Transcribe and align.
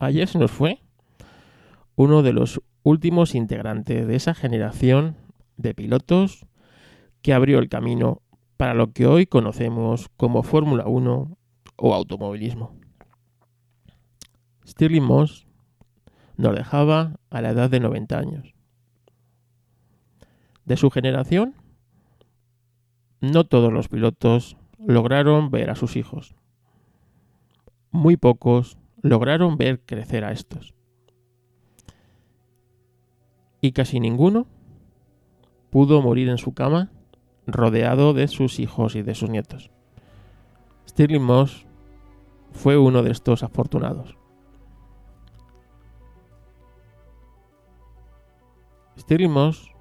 Ayer 0.00 0.26
se 0.26 0.38
nos 0.38 0.50
fue 0.50 0.80
uno 1.94 2.22
de 2.22 2.32
los 2.32 2.62
últimos 2.82 3.34
integrantes 3.34 4.06
de 4.08 4.16
esa 4.16 4.32
generación 4.32 5.14
de 5.58 5.74
pilotos 5.74 6.46
que 7.20 7.34
abrió 7.34 7.58
el 7.58 7.68
camino 7.68 8.22
para 8.56 8.72
lo 8.72 8.92
que 8.92 9.06
hoy 9.06 9.26
conocemos 9.26 10.08
como 10.16 10.42
Fórmula 10.42 10.86
1 10.86 11.36
o 11.76 11.94
automovilismo. 11.94 12.74
Stirling 14.66 15.04
Moss 15.04 15.46
nos 16.38 16.54
dejaba 16.54 17.20
a 17.28 17.42
la 17.42 17.50
edad 17.50 17.68
de 17.68 17.80
90 17.80 18.18
años. 18.18 18.54
De 20.64 20.78
su 20.78 20.90
generación, 20.90 21.54
no 23.20 23.44
todos 23.44 23.70
los 23.70 23.88
pilotos 23.88 24.56
lograron 24.78 25.50
ver 25.50 25.68
a 25.68 25.74
sus 25.74 25.96
hijos. 25.96 26.34
Muy 27.90 28.16
pocos 28.16 28.79
lograron 29.02 29.56
ver 29.56 29.80
crecer 29.80 30.24
a 30.24 30.32
estos. 30.32 30.74
Y 33.60 33.72
casi 33.72 34.00
ninguno 34.00 34.46
pudo 35.70 36.02
morir 36.02 36.28
en 36.28 36.38
su 36.38 36.54
cama 36.54 36.90
rodeado 37.46 38.14
de 38.14 38.28
sus 38.28 38.58
hijos 38.58 38.96
y 38.96 39.02
de 39.02 39.14
sus 39.14 39.30
nietos. 39.30 39.70
Stirling 40.88 41.22
Moss 41.22 41.66
fue 42.52 42.76
uno 42.76 43.02
de 43.02 43.10
estos 43.10 43.42
afortunados. 43.42 44.16
Stirling 48.98 49.30
Moss 49.30 49.72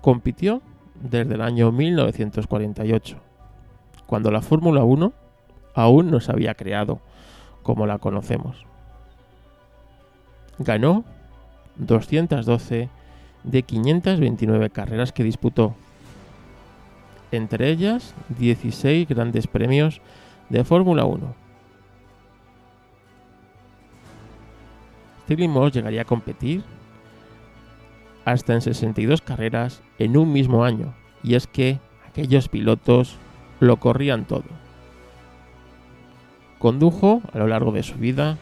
compitió 0.00 0.62
desde 1.00 1.34
el 1.34 1.42
año 1.42 1.70
1948, 1.70 3.16
cuando 4.06 4.30
la 4.30 4.42
Fórmula 4.42 4.82
1 4.84 5.12
aún 5.74 6.10
no 6.10 6.20
se 6.20 6.32
había 6.32 6.54
creado 6.54 7.00
como 7.68 7.86
la 7.86 7.98
conocemos. 7.98 8.64
Ganó 10.58 11.04
212 11.76 12.88
de 13.44 13.62
529 13.62 14.70
carreras 14.70 15.12
que 15.12 15.22
disputó, 15.22 15.74
entre 17.30 17.68
ellas 17.68 18.14
16 18.38 19.06
grandes 19.06 19.46
premios 19.46 20.00
de 20.48 20.64
Fórmula 20.64 21.04
1. 21.04 21.34
Stirling 25.24 25.50
Moss 25.50 25.74
llegaría 25.74 26.00
a 26.00 26.06
competir 26.06 26.64
hasta 28.24 28.54
en 28.54 28.62
62 28.62 29.20
carreras 29.20 29.82
en 29.98 30.16
un 30.16 30.32
mismo 30.32 30.64
año, 30.64 30.94
y 31.22 31.34
es 31.34 31.46
que 31.46 31.80
aquellos 32.08 32.48
pilotos 32.48 33.18
lo 33.60 33.76
corrían 33.76 34.24
todo. 34.24 34.67
Condujo 36.58 37.22
a 37.32 37.38
lo 37.38 37.46
largo 37.46 37.72
de 37.72 37.82
su 37.82 37.94
vida 37.96 38.36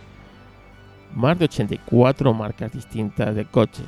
más 1.14 1.38
de 1.38 1.46
84 1.46 2.32
marcas 2.34 2.72
distintas 2.72 3.34
de 3.34 3.44
coches, 3.44 3.86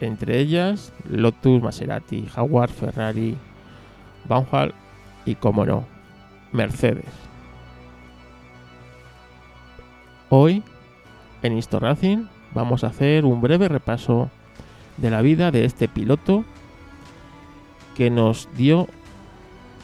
entre 0.00 0.38
ellas 0.38 0.92
Lotus, 1.08 1.62
Maserati, 1.62 2.26
Jaguar, 2.26 2.70
Ferrari, 2.70 3.36
Baumhall 4.28 4.74
y, 5.24 5.34
como 5.34 5.66
no, 5.66 5.84
Mercedes. 6.52 7.04
Hoy, 10.30 10.62
en 11.42 11.56
Histo 11.56 11.80
Racing, 11.80 12.26
vamos 12.52 12.84
a 12.84 12.88
hacer 12.88 13.24
un 13.24 13.40
breve 13.40 13.68
repaso 13.68 14.30
de 14.98 15.10
la 15.10 15.22
vida 15.22 15.50
de 15.50 15.64
este 15.64 15.88
piloto 15.88 16.44
que 17.96 18.10
nos 18.10 18.48
dio 18.56 18.88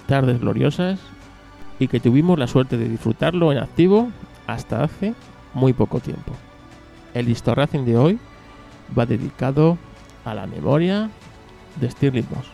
tardes 0.06 0.40
gloriosas 0.40 1.00
y 1.78 1.88
que 1.88 2.00
tuvimos 2.00 2.38
la 2.38 2.46
suerte 2.46 2.76
de 2.76 2.88
disfrutarlo 2.88 3.52
en 3.52 3.58
activo 3.58 4.10
hasta 4.46 4.84
hace 4.84 5.14
muy 5.54 5.72
poco 5.72 6.00
tiempo. 6.00 6.32
El 7.14 7.28
Histo 7.28 7.54
Racing 7.54 7.84
de 7.84 7.96
hoy 7.96 8.18
va 8.96 9.06
dedicado 9.06 9.78
a 10.24 10.34
la 10.34 10.46
memoria 10.46 11.10
de 11.80 11.90
Stirling 11.90 12.26
Moss. 12.30 12.46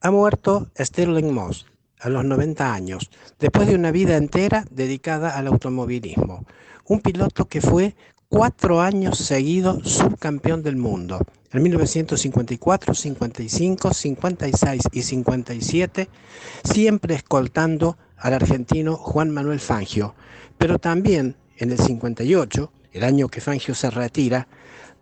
Ha 0.00 0.10
muerto 0.10 0.68
Stirling 0.78 1.34
Moss 1.34 1.66
a 2.00 2.08
los 2.08 2.24
90 2.24 2.72
años, 2.72 3.10
después 3.40 3.66
de 3.66 3.74
una 3.74 3.90
vida 3.90 4.16
entera 4.16 4.64
dedicada 4.70 5.36
al 5.36 5.48
automovilismo. 5.48 6.44
Un 6.84 7.00
piloto 7.00 7.46
que 7.46 7.60
fue 7.60 7.96
cuatro 8.28 8.82
años 8.82 9.18
seguidos 9.18 9.88
subcampeón 9.90 10.62
del 10.62 10.76
mundo. 10.76 11.18
En 11.50 11.62
1954, 11.62 12.92
55, 12.92 13.94
56 13.94 14.82
y 14.92 15.02
57, 15.02 16.08
siempre 16.62 17.14
escoltando 17.14 17.96
al 18.18 18.34
argentino 18.34 18.96
Juan 18.96 19.30
Manuel 19.30 19.60
Fangio. 19.60 20.14
Pero 20.58 20.78
también 20.78 21.36
en 21.56 21.70
el 21.72 21.78
58, 21.78 22.70
el 22.92 23.04
año 23.04 23.28
que 23.28 23.40
Fangio 23.40 23.74
se 23.74 23.90
retira, 23.90 24.46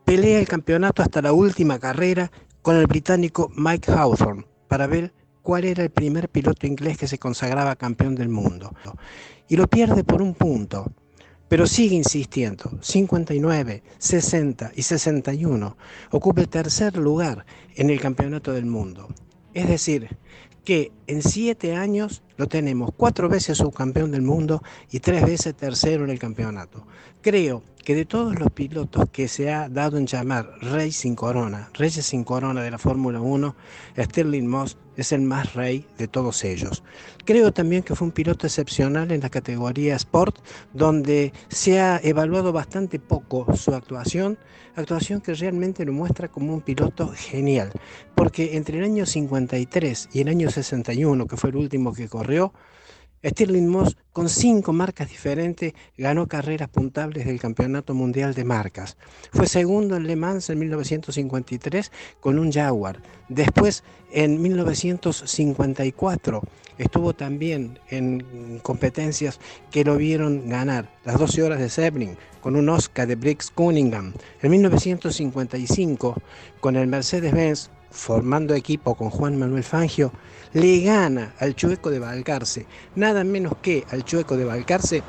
pelea 0.04 0.38
el 0.38 0.46
campeonato 0.46 1.02
hasta 1.02 1.20
la 1.20 1.32
última 1.32 1.80
carrera 1.80 2.30
con 2.62 2.76
el 2.76 2.86
británico 2.86 3.50
Mike 3.56 3.90
Hawthorne 3.90 4.46
para 4.68 4.86
ver 4.86 5.12
cuál 5.42 5.64
era 5.64 5.82
el 5.82 5.90
primer 5.90 6.28
piloto 6.28 6.66
inglés 6.66 6.96
que 6.96 7.08
se 7.08 7.18
consagraba 7.18 7.74
campeón 7.74 8.14
del 8.14 8.28
mundo. 8.28 8.72
Y 9.48 9.56
lo 9.56 9.66
pierde 9.66 10.04
por 10.04 10.22
un 10.22 10.34
punto 10.34 10.92
pero 11.48 11.66
sigue 11.66 11.96
insistiendo. 11.96 12.70
59, 12.80 13.82
60 13.98 14.72
y 14.74 14.82
61 14.82 15.76
ocupa 16.10 16.40
el 16.40 16.48
tercer 16.48 16.96
lugar 16.96 17.46
en 17.74 17.90
el 17.90 18.00
campeonato 18.00 18.52
del 18.52 18.66
mundo. 18.66 19.08
Es 19.54 19.68
decir, 19.68 20.16
que 20.64 20.92
en 21.06 21.22
siete 21.22 21.74
años 21.74 22.22
lo 22.36 22.46
tenemos 22.46 22.90
cuatro 22.96 23.28
veces 23.28 23.58
subcampeón 23.58 24.10
del 24.10 24.22
mundo 24.22 24.62
y 24.90 25.00
tres 25.00 25.24
veces 25.24 25.54
tercero 25.54 26.04
en 26.04 26.10
el 26.10 26.18
campeonato. 26.18 26.86
Creo 27.22 27.62
que 27.86 27.94
de 27.94 28.04
todos 28.04 28.36
los 28.36 28.50
pilotos 28.50 29.08
que 29.12 29.28
se 29.28 29.52
ha 29.52 29.68
dado 29.68 29.96
en 29.96 30.06
llamar 30.06 30.58
Rey 30.60 30.90
sin 30.90 31.14
corona, 31.14 31.70
Reyes 31.74 32.04
sin 32.04 32.24
corona 32.24 32.60
de 32.60 32.72
la 32.72 32.78
Fórmula 32.78 33.20
1, 33.20 33.54
Sterling 33.96 34.48
Moss 34.48 34.76
es 34.96 35.12
el 35.12 35.20
más 35.20 35.54
rey 35.54 35.86
de 35.96 36.08
todos 36.08 36.42
ellos. 36.42 36.82
Creo 37.24 37.52
también 37.52 37.84
que 37.84 37.94
fue 37.94 38.08
un 38.08 38.12
piloto 38.12 38.46
excepcional 38.46 39.12
en 39.12 39.20
la 39.20 39.30
categoría 39.30 39.94
Sport, 39.94 40.38
donde 40.72 41.32
se 41.48 41.80
ha 41.80 42.00
evaluado 42.02 42.52
bastante 42.52 42.98
poco 42.98 43.54
su 43.56 43.72
actuación, 43.72 44.36
actuación 44.74 45.20
que 45.20 45.34
realmente 45.34 45.84
lo 45.84 45.92
muestra 45.92 46.26
como 46.26 46.54
un 46.54 46.62
piloto 46.62 47.12
genial, 47.14 47.70
porque 48.16 48.56
entre 48.56 48.78
el 48.78 48.84
año 48.84 49.06
53 49.06 50.08
y 50.12 50.20
el 50.22 50.28
año 50.28 50.50
61, 50.50 50.95
que 51.28 51.36
fue 51.36 51.50
el 51.50 51.56
último 51.56 51.92
que 51.92 52.08
corrió, 52.08 52.52
Stirling 53.24 53.68
Moss, 53.68 53.96
con 54.12 54.28
cinco 54.28 54.72
marcas 54.72 55.08
diferentes, 55.08 55.74
ganó 55.98 56.26
carreras 56.26 56.68
puntables 56.68 57.26
del 57.26 57.40
Campeonato 57.40 57.92
Mundial 57.92 58.34
de 58.34 58.44
Marcas. 58.44 58.96
Fue 59.32 59.46
segundo 59.46 59.96
en 59.96 60.06
Le 60.06 60.16
Mans 60.16 60.48
en 60.48 60.60
1953 60.60 61.90
con 62.20 62.38
un 62.38 62.52
Jaguar. 62.52 63.02
Después, 63.28 63.82
en 64.12 64.40
1954, 64.40 66.42
estuvo 66.78 67.14
también 67.14 67.78
en 67.90 68.60
competencias 68.62 69.40
que 69.70 69.84
lo 69.84 69.96
vieron 69.96 70.48
ganar. 70.48 70.88
Las 71.04 71.18
12 71.18 71.42
horas 71.42 71.58
de 71.58 71.68
Sebring 71.68 72.16
con 72.40 72.54
un 72.54 72.68
Oscar 72.68 73.08
de 73.08 73.16
Briggs 73.16 73.50
Cunningham. 73.50 74.12
En 74.40 74.50
1955, 74.52 76.14
con 76.60 76.76
el 76.76 76.86
Mercedes-Benz, 76.86 77.70
formando 77.90 78.54
equipo 78.54 78.94
con 78.94 79.10
Juan 79.10 79.38
Manuel 79.38 79.64
Fangio, 79.64 80.12
le 80.52 80.80
gana 80.80 81.34
al 81.38 81.54
Chueco 81.54 81.90
de 81.90 81.98
Balcarce, 81.98 82.66
nada 82.94 83.24
menos 83.24 83.54
que 83.60 83.84
al 83.90 84.04
Chueco 84.04 84.36
de 84.36 84.44
Balcarce, 84.44 85.02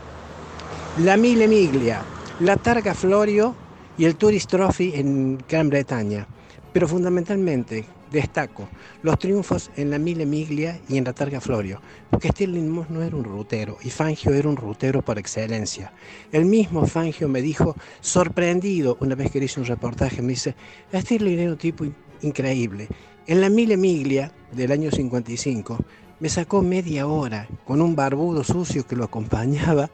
la 0.99 1.15
Mille 1.15 1.47
Miglia, 1.47 2.01
la 2.39 2.57
Targa 2.57 2.93
Florio 2.93 3.55
y 3.97 4.05
el 4.05 4.15
Tourist 4.15 4.49
Trophy 4.49 4.93
en 4.95 5.38
Gran 5.47 5.69
Bretaña. 5.69 6.27
Pero 6.73 6.88
fundamentalmente 6.88 7.85
destaco 8.11 8.67
los 9.03 9.19
triunfos 9.19 9.71
en 9.75 9.89
la 9.89 9.99
Mille 9.99 10.25
Miglia 10.25 10.79
y 10.88 10.97
en 10.97 11.03
la 11.03 11.13
Targa 11.13 11.41
Florio, 11.41 11.81
porque 12.09 12.29
Stirling 12.29 12.69
Moss 12.69 12.89
no 12.89 13.01
era 13.01 13.15
un 13.15 13.24
rutero 13.24 13.77
y 13.81 13.89
Fangio 13.89 14.33
era 14.33 14.50
un 14.50 14.57
rutero 14.57 15.01
por 15.01 15.18
excelencia. 15.18 15.91
El 16.31 16.45
mismo 16.45 16.85
Fangio 16.85 17.27
me 17.27 17.41
dijo, 17.41 17.75
sorprendido 18.01 18.97
una 19.00 19.15
vez 19.15 19.31
que 19.31 19.39
hice 19.39 19.59
un 19.59 19.65
reportaje, 19.65 20.21
me 20.21 20.29
dice, 20.29 20.56
Stirling 20.94 21.39
era 21.39 21.51
un 21.51 21.57
tipo 21.57 21.85
increíble. 22.21 22.87
En 23.27 23.41
la 23.41 23.49
Mille 23.49 23.77
Miglia 23.77 24.31
del 24.51 24.71
año 24.71 24.91
55 24.91 25.77
me 26.19 26.29
sacó 26.29 26.61
media 26.61 27.07
hora 27.07 27.47
con 27.65 27.81
un 27.81 27.95
barbudo 27.95 28.43
sucio 28.43 28.87
que 28.87 28.95
lo 28.95 29.03
acompañaba 29.03 29.89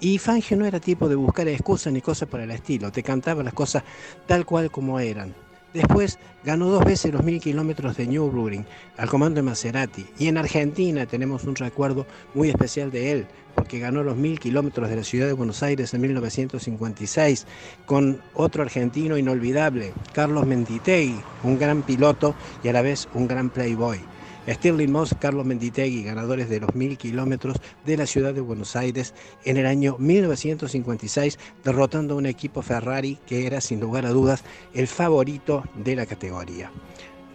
y 0.00 0.18
Fangio 0.18 0.56
no 0.56 0.66
era 0.66 0.80
tipo 0.80 1.08
de 1.08 1.16
buscar 1.16 1.48
excusas 1.48 1.92
ni 1.92 2.00
cosas 2.00 2.28
por 2.28 2.40
el 2.40 2.50
estilo, 2.50 2.90
te 2.92 3.02
cantaba 3.02 3.42
las 3.42 3.54
cosas 3.54 3.82
tal 4.26 4.46
cual 4.46 4.70
como 4.70 5.00
eran. 5.00 5.45
Después 5.76 6.18
ganó 6.42 6.70
dos 6.70 6.82
veces 6.86 7.12
los 7.12 7.22
mil 7.22 7.38
kilómetros 7.38 7.98
de 7.98 8.06
Nürburgring 8.06 8.64
al 8.96 9.10
comando 9.10 9.36
de 9.36 9.42
Maserati. 9.42 10.06
Y 10.18 10.28
en 10.28 10.38
Argentina 10.38 11.04
tenemos 11.04 11.44
un 11.44 11.54
recuerdo 11.54 12.06
muy 12.32 12.48
especial 12.48 12.90
de 12.90 13.12
él, 13.12 13.26
porque 13.54 13.78
ganó 13.78 14.02
los 14.02 14.16
mil 14.16 14.40
kilómetros 14.40 14.88
de 14.88 14.96
la 14.96 15.04
ciudad 15.04 15.26
de 15.26 15.34
Buenos 15.34 15.62
Aires 15.62 15.92
en 15.92 16.00
1956 16.00 17.46
con 17.84 18.22
otro 18.32 18.62
argentino 18.62 19.18
inolvidable, 19.18 19.92
Carlos 20.14 20.46
Menditegui, 20.46 21.20
un 21.42 21.58
gran 21.58 21.82
piloto 21.82 22.34
y 22.64 22.68
a 22.68 22.72
la 22.72 22.80
vez 22.80 23.06
un 23.12 23.28
gran 23.28 23.50
playboy. 23.50 24.00
Stirling 24.46 24.92
Moss, 24.92 25.14
Carlos 25.18 25.44
Menditegui, 25.44 26.04
ganadores 26.04 26.48
de 26.48 26.60
los 26.60 26.74
mil 26.74 26.96
kilómetros 26.96 27.56
de 27.84 27.96
la 27.96 28.06
ciudad 28.06 28.32
de 28.32 28.40
Buenos 28.40 28.76
Aires 28.76 29.14
en 29.44 29.56
el 29.56 29.66
año 29.66 29.96
1956, 29.98 31.38
derrotando 31.64 32.14
a 32.14 32.18
un 32.18 32.26
equipo 32.26 32.62
Ferrari 32.62 33.18
que 33.26 33.46
era 33.46 33.60
sin 33.60 33.80
lugar 33.80 34.06
a 34.06 34.10
dudas 34.10 34.44
el 34.74 34.86
favorito 34.86 35.64
de 35.74 35.96
la 35.96 36.06
categoría. 36.06 36.70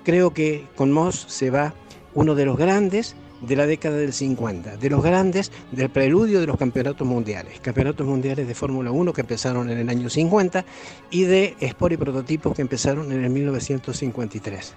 Creo 0.04 0.34
que 0.34 0.66
con 0.76 0.92
Moss 0.92 1.26
se 1.28 1.50
va 1.50 1.74
uno 2.14 2.36
de 2.36 2.46
los 2.46 2.58
grandes 2.58 3.16
de 3.42 3.56
la 3.56 3.66
década 3.66 3.98
del 3.98 4.14
50, 4.14 4.78
de 4.78 4.90
los 4.90 5.04
grandes 5.04 5.52
del 5.72 5.90
preludio 5.90 6.40
de 6.40 6.48
los 6.48 6.58
campeonatos 6.58 7.08
mundiales, 7.08 7.60
campeonatos 7.60 8.06
mundiales 8.06 8.48
de 8.48 8.56
Fórmula 8.56 8.92
1 8.92 9.14
que 9.14 9.22
empezaron 9.22 9.70
en 9.70 9.78
el 9.78 9.90
año 9.90 10.10
50 10.10 10.66
y 11.10 11.24
de 11.24 11.56
Sport 11.60 11.94
y 11.94 11.98
prototipos 11.98 12.56
que 12.56 12.62
empezaron 12.62 13.12
en 13.12 13.24
el 13.24 13.30
1953. 13.30 14.76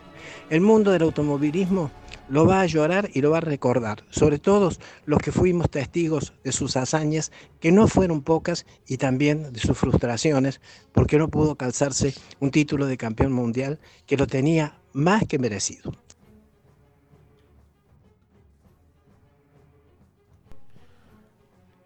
El 0.50 0.61
mundo 0.61 0.90
del 0.90 1.02
automovilismo 1.02 1.90
lo 2.28 2.46
va 2.46 2.62
a 2.62 2.66
llorar 2.66 3.11
y 3.12 3.20
lo 3.20 3.31
va 3.31 3.38
a 3.38 3.43
recordar, 3.43 4.05
sobre 4.11 4.38
todo 4.38 4.70
los 5.05 5.19
que 5.19 5.32
fuimos 5.32 5.70
testigos 5.70 6.32
de 6.43 6.52
sus 6.52 6.76
hazañas, 6.76 7.32
que 7.61 7.72
no 7.72 7.87
fueron 7.87 8.22
pocas, 8.22 8.66
y 8.87 8.96
también 8.96 9.52
de 9.52 9.61
sus 9.61 9.76
frustraciones, 9.76 10.61
porque 10.93 11.19
no 11.19 11.28
pudo 11.28 11.56
calzarse 11.56 12.14
un 12.40 12.50
título 12.50 12.87
de 12.87 12.96
campeón 12.96 13.32
mundial 13.32 13.78
que 14.06 14.16
lo 14.16 14.26
tenía 14.26 14.78
más 14.93 15.26
que 15.26 15.38
merecido. 15.38 15.93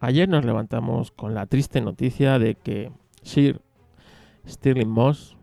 Ayer 0.01 0.29
nos 0.29 0.45
levantamos 0.45 1.11
con 1.11 1.35
la 1.35 1.47
triste 1.47 1.81
noticia 1.81 2.39
de 2.39 2.55
que 2.55 2.93
Sir 3.23 3.61
Stirling 4.47 4.89
Moss 4.89 5.37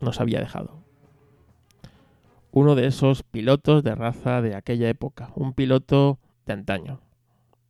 nos 0.00 0.20
había 0.20 0.40
dejado. 0.40 0.82
Uno 2.50 2.74
de 2.74 2.86
esos 2.86 3.22
pilotos 3.22 3.84
de 3.84 3.94
raza 3.94 4.42
de 4.42 4.56
aquella 4.56 4.88
época, 4.88 5.30
un 5.36 5.52
piloto 5.52 6.18
de 6.44 6.54
antaño, 6.54 7.00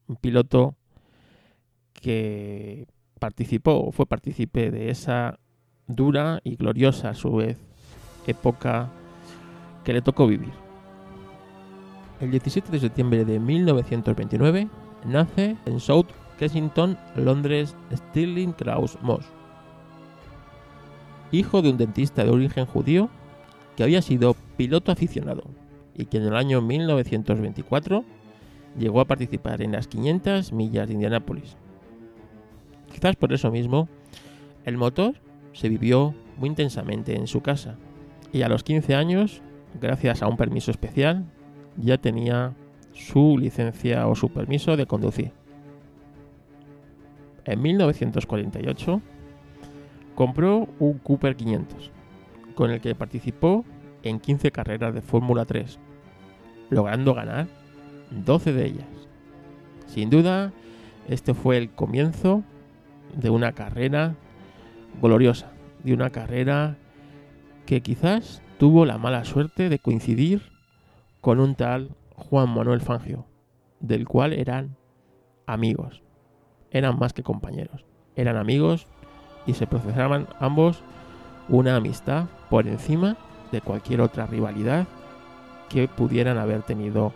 un 0.09 0.17
piloto 0.17 0.77
que 1.93 2.87
participó 3.21 3.75
o 3.75 3.93
fue 3.93 4.06
partícipe 4.06 4.71
de 4.71 4.91
esa 4.91 5.39
dura 5.87 6.41
y 6.43 6.56
gloriosa 6.56 7.11
a 7.11 7.15
su 7.15 7.33
vez 7.37 7.59
época 8.27 8.91
que 9.85 9.93
le 9.93 10.00
tocó 10.00 10.27
vivir. 10.27 10.53
El 12.19 12.31
17 12.31 12.73
de 12.73 12.81
septiembre 12.81 13.25
de 13.27 13.39
1929 13.39 14.69
nace 15.04 15.56
en 15.66 15.81
South 15.81 16.08
Kensington, 16.38 16.99
Londres, 17.16 17.76
Stirling 17.93 18.52
Krauss 18.52 18.99
Moss. 19.02 19.25
Hijo 21.31 21.62
de 21.62 21.70
un 21.70 21.78
dentista 21.78 22.25
de 22.25 22.31
origen 22.31 22.66
judío 22.66 23.08
que 23.76 23.84
había 23.84 24.02
sido 24.02 24.37
piloto 24.56 24.93
aficionado 24.93 25.44
y 25.94 26.06
que 26.06 26.19
en 26.19 26.25
el 26.25 26.37
año 26.37 26.60
1924 26.60 28.04
llegó 28.78 29.00
a 29.00 29.06
participar 29.06 29.62
en 29.62 29.72
las 29.72 29.87
500 29.87 30.52
millas 30.52 30.88
de 30.88 30.94
Indianápolis. 30.94 31.56
Quizás 32.93 33.16
por 33.16 33.32
eso 33.32 33.50
mismo, 33.50 33.88
el 34.64 34.76
motor 34.76 35.14
se 35.52 35.69
vivió 35.69 36.14
muy 36.37 36.48
intensamente 36.48 37.16
en 37.16 37.26
su 37.26 37.40
casa 37.40 37.76
y 38.32 38.43
a 38.43 38.48
los 38.48 38.64
15 38.64 38.94
años, 38.94 39.43
gracias 39.81 40.22
a 40.22 40.28
un 40.28 40.37
permiso 40.37 40.70
especial, 40.70 41.25
ya 41.76 41.98
tenía 41.98 42.55
su 42.93 43.37
licencia 43.39 44.06
o 44.06 44.15
su 44.15 44.29
permiso 44.31 44.77
de 44.77 44.87
conducir. 44.87 45.33
En 47.44 47.61
1948 47.61 49.00
compró 50.15 50.69
un 50.79 50.99
Cooper 50.99 51.37
500, 51.37 51.91
con 52.55 52.71
el 52.71 52.81
que 52.81 52.94
participó 52.94 53.65
en 54.03 54.21
15 54.21 54.50
carreras 54.53 54.94
de 54.94 55.03
Fórmula 55.03 55.44
3, 55.44 55.79
logrando 56.71 57.15
ganar 57.15 57.49
12 58.11 58.53
de 58.53 58.67
ellas. 58.67 58.87
Sin 59.87 60.11
duda, 60.11 60.53
este 61.09 61.35
fue 61.35 61.56
el 61.56 61.71
comienzo 61.71 62.43
de 63.17 63.31
una 63.31 63.53
carrera 63.53 64.15
gloriosa, 65.00 65.53
de 65.83 65.94
una 65.94 66.11
carrera 66.11 66.77
que 67.67 67.81
quizás 67.81 68.43
tuvo 68.59 68.87
la 68.87 68.99
mala 68.99 69.25
suerte 69.25 69.69
de 69.69 69.79
coincidir 69.79 70.43
con 71.21 71.41
un 71.41 71.55
tal 71.55 71.91
Juan 72.22 72.50
Manuel 72.54 72.80
Fangio, 72.80 73.26
del 73.80 74.06
cual 74.06 74.32
eran 74.32 74.76
amigos. 75.46 76.02
Eran 76.70 76.98
más 76.98 77.12
que 77.12 77.22
compañeros. 77.22 77.84
Eran 78.16 78.36
amigos 78.36 78.86
y 79.46 79.54
se 79.54 79.66
procesaban 79.66 80.26
ambos 80.40 80.82
una 81.48 81.76
amistad 81.76 82.26
por 82.48 82.66
encima 82.66 83.16
de 83.50 83.60
cualquier 83.60 84.00
otra 84.00 84.26
rivalidad 84.26 84.86
que 85.69 85.88
pudieran 85.88 86.38
haber 86.38 86.62
tenido 86.62 87.12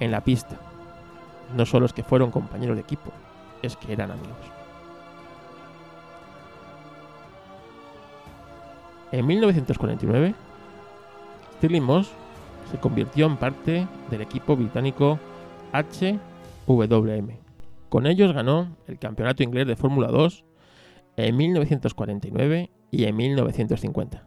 en 0.00 0.10
la 0.10 0.22
pista. 0.22 0.56
No 1.56 1.64
solo 1.64 1.86
es 1.86 1.92
que 1.92 2.02
fueron 2.02 2.30
compañeros 2.30 2.76
de 2.76 2.82
equipo, 2.82 3.12
es 3.62 3.76
que 3.76 3.92
eran 3.92 4.10
amigos. 4.10 4.36
En 9.10 9.26
1949, 9.26 10.34
Stirling 11.56 11.82
Moss 11.82 12.10
se 12.70 12.78
convirtió 12.78 13.26
en 13.26 13.36
parte 13.36 13.86
del 14.10 14.20
equipo 14.20 14.56
británico 14.56 15.18
HWM. 15.72 17.30
Con 17.88 18.06
ellos 18.06 18.32
ganó 18.32 18.76
el 18.86 18.98
Campeonato 18.98 19.42
Inglés 19.42 19.66
de 19.66 19.76
Fórmula 19.76 20.08
2 20.08 20.44
en 21.16 21.36
1949 21.36 22.70
y 22.90 23.04
en 23.04 23.16
1950. 23.16 24.24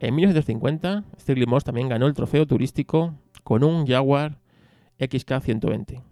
En 0.00 0.14
1950, 0.14 1.04
Stirling 1.18 1.50
Moss 1.50 1.64
también 1.64 1.88
ganó 1.88 2.06
el 2.06 2.14
trofeo 2.14 2.46
turístico 2.46 3.14
con 3.42 3.64
un 3.64 3.86
Jaguar 3.86 4.38
XK120, 5.00 6.02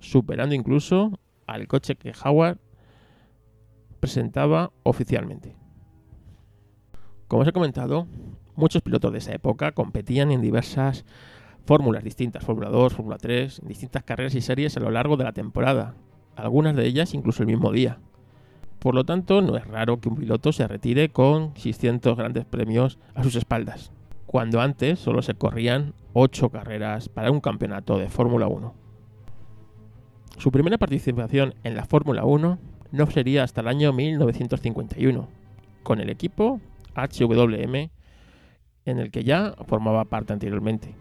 superando 0.00 0.54
incluso 0.54 1.18
al 1.46 1.66
coche 1.66 1.96
que 1.96 2.12
Howard 2.24 2.58
presentaba 4.00 4.72
oficialmente. 4.84 5.54
Como 7.28 7.42
os 7.42 7.48
he 7.48 7.52
comentado, 7.52 8.06
muchos 8.56 8.82
pilotos 8.82 9.12
de 9.12 9.18
esa 9.18 9.32
época 9.32 9.72
competían 9.72 10.30
en 10.30 10.40
diversas 10.40 11.04
fórmulas 11.66 12.04
distintas, 12.04 12.44
Fórmula 12.44 12.68
2, 12.68 12.94
Fórmula 12.94 13.18
3, 13.18 13.60
en 13.60 13.68
distintas 13.68 14.02
carreras 14.02 14.34
y 14.34 14.40
series 14.40 14.76
a 14.76 14.80
lo 14.80 14.90
largo 14.90 15.16
de 15.16 15.24
la 15.24 15.32
temporada, 15.32 15.94
algunas 16.36 16.74
de 16.74 16.86
ellas 16.86 17.14
incluso 17.14 17.42
el 17.42 17.48
mismo 17.48 17.70
día. 17.72 17.98
Por 18.78 18.94
lo 18.94 19.04
tanto, 19.04 19.42
no 19.42 19.56
es 19.56 19.66
raro 19.66 20.00
que 20.00 20.08
un 20.08 20.16
piloto 20.16 20.52
se 20.52 20.66
retire 20.66 21.10
con 21.10 21.54
600 21.56 22.16
grandes 22.16 22.46
premios 22.46 22.98
a 23.14 23.22
sus 23.22 23.36
espaldas, 23.36 23.92
cuando 24.26 24.60
antes 24.60 24.98
solo 24.98 25.22
se 25.22 25.34
corrían 25.34 25.94
8 26.14 26.48
carreras 26.48 27.08
para 27.08 27.30
un 27.30 27.40
campeonato 27.40 27.98
de 27.98 28.08
Fórmula 28.08 28.48
1. 28.48 28.74
Su 30.38 30.50
primera 30.50 30.78
participación 30.78 31.54
en 31.62 31.76
la 31.76 31.84
Fórmula 31.84 32.24
1 32.24 32.58
no 32.92 33.06
sería 33.10 33.44
hasta 33.44 33.60
el 33.60 33.68
año 33.68 33.92
1951, 33.92 35.28
con 35.82 36.00
el 36.00 36.08
equipo 36.08 36.60
HWM 36.94 37.90
en 38.84 38.98
el 38.98 39.10
que 39.10 39.24
ya 39.24 39.54
formaba 39.66 40.04
parte 40.04 40.32
anteriormente. 40.32 40.94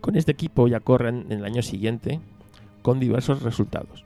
Con 0.00 0.16
este 0.16 0.32
equipo 0.32 0.68
ya 0.68 0.80
corren 0.80 1.26
en 1.30 1.38
el 1.38 1.44
año 1.44 1.62
siguiente 1.62 2.20
con 2.82 3.00
diversos 3.00 3.42
resultados. 3.42 4.04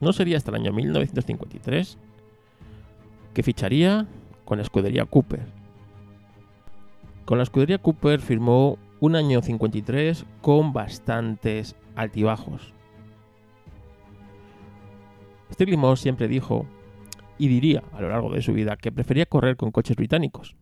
No 0.00 0.12
sería 0.12 0.36
hasta 0.36 0.50
el 0.50 0.56
año 0.56 0.72
1953 0.72 1.98
que 3.34 3.42
ficharía 3.42 4.06
con 4.44 4.58
la 4.58 4.62
escudería 4.62 5.04
Cooper. 5.04 5.46
Con 7.24 7.38
la 7.38 7.44
escudería 7.44 7.78
Cooper 7.78 8.20
firmó 8.20 8.78
un 9.00 9.16
año 9.16 9.42
53 9.42 10.24
con 10.40 10.72
bastantes 10.72 11.76
altibajos. 11.94 12.72
Stirling 15.52 15.80
Moss 15.80 16.00
siempre 16.00 16.28
dijo 16.28 16.66
y 17.38 17.48
diría 17.48 17.82
a 17.92 18.00
lo 18.00 18.08
largo 18.08 18.32
de 18.32 18.42
su 18.42 18.52
vida 18.52 18.76
que 18.76 18.92
prefería 18.92 19.26
correr 19.26 19.56
con 19.56 19.70
coches 19.70 19.96
británicos, 19.96 20.56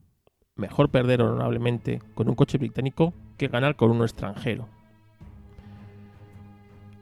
mejor 0.56 0.88
perder 0.88 1.20
honorablemente 1.22 2.00
con 2.14 2.28
un 2.28 2.34
coche 2.34 2.58
británico 2.58 3.12
que 3.36 3.48
ganar 3.48 3.76
con 3.76 3.90
uno 3.90 4.04
extranjero. 4.04 4.68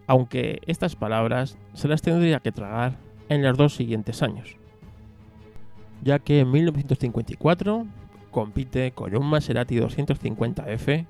Aunque 0.06 0.60
estas 0.66 0.96
palabras 0.96 1.58
se 1.74 1.88
las 1.88 2.02
tendría 2.02 2.40
que 2.40 2.52
tragar 2.52 2.96
en 3.28 3.42
los 3.42 3.56
dos 3.56 3.74
siguientes 3.74 4.22
años, 4.22 4.56
ya 6.02 6.18
que 6.18 6.40
en 6.40 6.50
1954 6.50 7.86
compite 8.30 8.92
con 8.92 9.14
un 9.14 9.26
Maserati 9.26 9.76
250F 9.76 11.06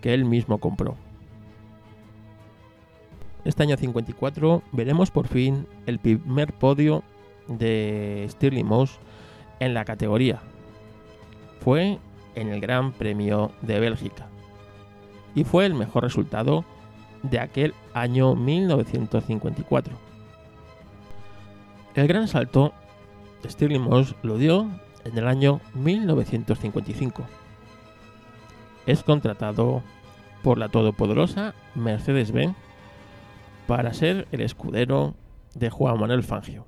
que 0.00 0.14
él 0.14 0.24
mismo 0.24 0.58
compró. 0.58 0.96
Este 3.44 3.62
año 3.62 3.76
54 3.76 4.62
veremos 4.72 5.10
por 5.10 5.28
fin 5.28 5.66
el 5.86 5.98
primer 5.98 6.52
podio 6.52 7.02
de 7.48 8.26
Stirling 8.28 8.66
Moss 8.66 8.98
en 9.60 9.72
la 9.72 9.84
categoría, 9.84 10.42
fue 11.66 11.98
en 12.36 12.46
el 12.46 12.60
Gran 12.60 12.92
Premio 12.92 13.50
de 13.60 13.80
Bélgica 13.80 14.28
y 15.34 15.42
fue 15.42 15.66
el 15.66 15.74
mejor 15.74 16.04
resultado 16.04 16.64
de 17.24 17.40
aquel 17.40 17.74
año 17.92 18.36
1954. 18.36 19.92
El 21.96 22.06
gran 22.06 22.28
salto 22.28 22.72
Stirling 23.44 23.82
Moss 23.82 24.14
lo 24.22 24.38
dio 24.38 24.68
en 25.04 25.18
el 25.18 25.26
año 25.26 25.60
1955, 25.74 27.24
es 28.86 29.02
contratado 29.02 29.82
por 30.44 30.58
la 30.58 30.68
todopoderosa 30.68 31.52
Mercedes-Benz 31.74 32.54
para 33.66 33.92
ser 33.92 34.28
el 34.30 34.42
escudero 34.42 35.16
de 35.56 35.68
Juan 35.70 35.98
Manuel 35.98 36.22
Fangio. 36.22 36.64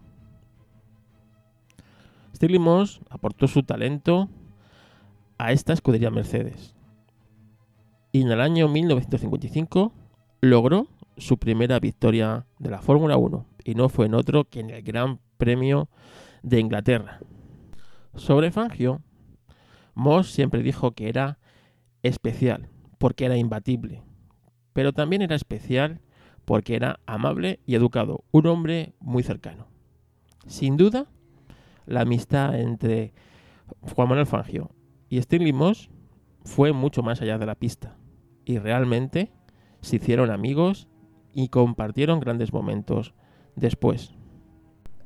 Stirling 2.34 2.62
Moss 2.62 3.00
aportó 3.10 3.46
su 3.46 3.62
talento 3.62 4.28
a 5.38 5.52
esta 5.52 5.72
escudería 5.72 6.10
Mercedes 6.10 6.74
y 8.12 8.22
en 8.22 8.30
el 8.30 8.40
año 8.40 8.68
1955 8.68 9.92
logró 10.40 10.88
su 11.16 11.38
primera 11.38 11.78
victoria 11.78 12.46
de 12.58 12.70
la 12.70 12.80
Fórmula 12.80 13.16
1 13.16 13.46
y 13.64 13.74
no 13.74 13.88
fue 13.88 14.06
en 14.06 14.14
otro 14.14 14.44
que 14.44 14.60
en 14.60 14.70
el 14.70 14.82
Gran 14.82 15.20
Premio 15.36 15.88
de 16.42 16.60
Inglaterra. 16.60 17.20
Sobre 18.14 18.50
Fangio, 18.50 19.02
Moss 19.94 20.30
siempre 20.30 20.62
dijo 20.62 20.92
que 20.92 21.08
era 21.08 21.38
especial 22.02 22.68
porque 22.98 23.26
era 23.26 23.36
imbatible, 23.36 24.02
pero 24.72 24.92
también 24.92 25.22
era 25.22 25.36
especial 25.36 26.00
porque 26.44 26.76
era 26.76 27.00
amable 27.06 27.60
y 27.66 27.74
educado, 27.74 28.24
un 28.30 28.46
hombre 28.46 28.94
muy 29.00 29.22
cercano. 29.22 29.66
Sin 30.46 30.76
duda, 30.76 31.06
la 31.86 32.02
amistad 32.02 32.58
entre 32.58 33.12
Juan 33.94 34.08
Manuel 34.08 34.26
Fangio 34.26 34.70
y 35.08 35.20
Stirling 35.20 35.56
Moss 35.56 35.90
fue 36.44 36.72
mucho 36.72 37.02
más 37.02 37.20
allá 37.20 37.38
de 37.38 37.46
la 37.46 37.54
pista 37.54 37.96
y 38.44 38.58
realmente 38.58 39.30
se 39.80 39.96
hicieron 39.96 40.30
amigos 40.30 40.88
y 41.34 41.48
compartieron 41.48 42.20
grandes 42.20 42.52
momentos 42.52 43.14
después. 43.54 44.14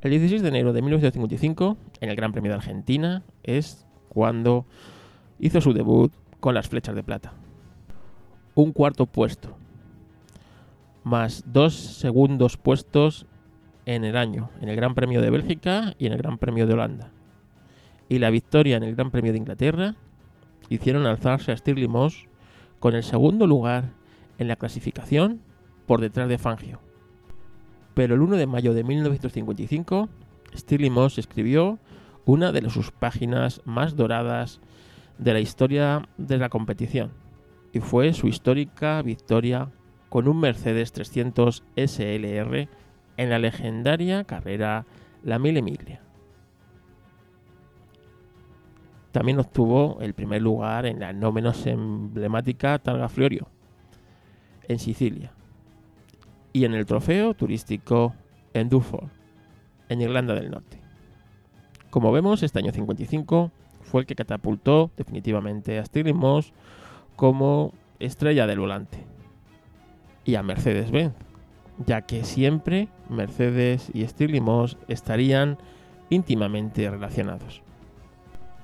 El 0.00 0.11
16 0.11 0.42
de 0.42 0.49
enero 0.49 0.73
de 0.73 0.82
1955, 0.82 1.76
en 2.00 2.11
el 2.11 2.16
Gran 2.16 2.32
Premio 2.32 2.50
de 2.50 2.56
Argentina, 2.56 3.23
es 3.42 3.87
cuando 4.09 4.66
hizo 5.38 5.61
su 5.61 5.73
debut 5.73 6.12
con 6.40 6.54
las 6.54 6.68
flechas 6.68 6.94
de 6.94 7.02
plata. 7.02 7.32
Un 8.54 8.73
cuarto 8.73 9.06
puesto, 9.06 9.56
más 11.04 11.44
dos 11.47 11.75
segundos 11.75 12.56
puestos 12.56 13.26
en 13.87 14.04
el 14.04 14.16
año, 14.16 14.50
en 14.61 14.68
el 14.68 14.76
Gran 14.76 14.94
Premio 14.94 15.21
de 15.21 15.30
Bélgica 15.30 15.94
y 15.99 16.06
en 16.06 16.12
el 16.12 16.18
Gran 16.18 16.38
Premio 16.38 16.66
de 16.66 16.75
Holanda. 16.75 17.11
Y 18.12 18.19
la 18.19 18.28
victoria 18.28 18.76
en 18.76 18.83
el 18.83 18.95
Gran 18.95 19.11
Premio 19.11 19.33
de 19.33 19.38
Inglaterra 19.38 19.95
hicieron 20.69 21.07
alzarse 21.07 21.50
a 21.50 21.57
Stirling 21.57 21.90
Moss 21.90 22.28
con 22.78 22.95
el 22.95 23.04
segundo 23.04 23.47
lugar 23.47 23.95
en 24.37 24.49
la 24.49 24.57
clasificación 24.57 25.40
por 25.87 26.02
detrás 26.02 26.28
de 26.28 26.37
Fangio. 26.37 26.78
Pero 27.95 28.14
el 28.14 28.21
1 28.21 28.37
de 28.37 28.47
mayo 28.47 28.75
de 28.75 28.85
1955, 28.85 30.11
Stirling 30.54 30.92
Moss 30.92 31.16
escribió 31.16 31.78
una 32.26 32.52
de 32.52 32.69
sus 32.69 32.90
páginas 32.90 33.62
más 33.64 33.97
doradas 33.97 34.61
de 35.16 35.33
la 35.33 35.40
historia 35.40 36.07
de 36.19 36.37
la 36.37 36.50
competición, 36.50 37.12
y 37.73 37.81
fue 37.81 38.12
su 38.12 38.28
histórica 38.28 39.00
victoria 39.00 39.71
con 40.11 40.28
un 40.28 40.38
Mercedes 40.38 40.92
300 40.92 41.64
SLR 41.76 42.69
en 43.16 43.31
la 43.31 43.38
legendaria 43.38 44.25
carrera 44.25 44.85
La 45.23 45.38
Mille 45.38 45.62
Miglia. 45.62 46.12
También 49.12 49.38
obtuvo 49.38 49.99
el 50.00 50.14
primer 50.14 50.40
lugar 50.40 50.87
en 50.87 51.00
la 51.00 51.12
no 51.12 51.33
menos 51.33 51.66
emblemática 51.66 52.78
Targa 52.78 53.11
Florio, 53.11 53.47
en 54.69 54.78
Sicilia, 54.78 55.33
y 56.52 56.64
en 56.64 56.73
el 56.73 56.87
trofeo 56.87 57.35
turístico 57.35 58.14
en 58.54 58.71
Dufour, 58.71 59.04
en 59.90 60.00
Irlanda 60.00 60.35
del 60.35 60.50
Norte. 60.50 60.81
Como 61.90 62.11
vemos, 62.11 62.42
este 62.42 62.59
año 62.59 62.73
55 62.73 63.50
fue 63.83 64.00
el 64.00 64.07
que 64.07 64.14
catapultó 64.14 64.90
definitivamente 64.97 65.78
a 65.78 65.85
Stirling 65.85 66.16
Moss 66.16 66.54
como 67.14 67.75
estrella 67.99 68.47
del 68.47 68.61
volante 68.61 69.04
y 70.25 70.37
a 70.37 70.42
Mercedes-Benz, 70.42 71.12
ya 71.85 72.00
que 72.02 72.25
siempre 72.25 72.88
Mercedes 73.11 73.90
y 73.92 74.07
Stirling 74.07 74.42
Moss 74.42 74.78
estarían 74.88 75.59
íntimamente 76.09 76.88
relacionados. 76.88 77.62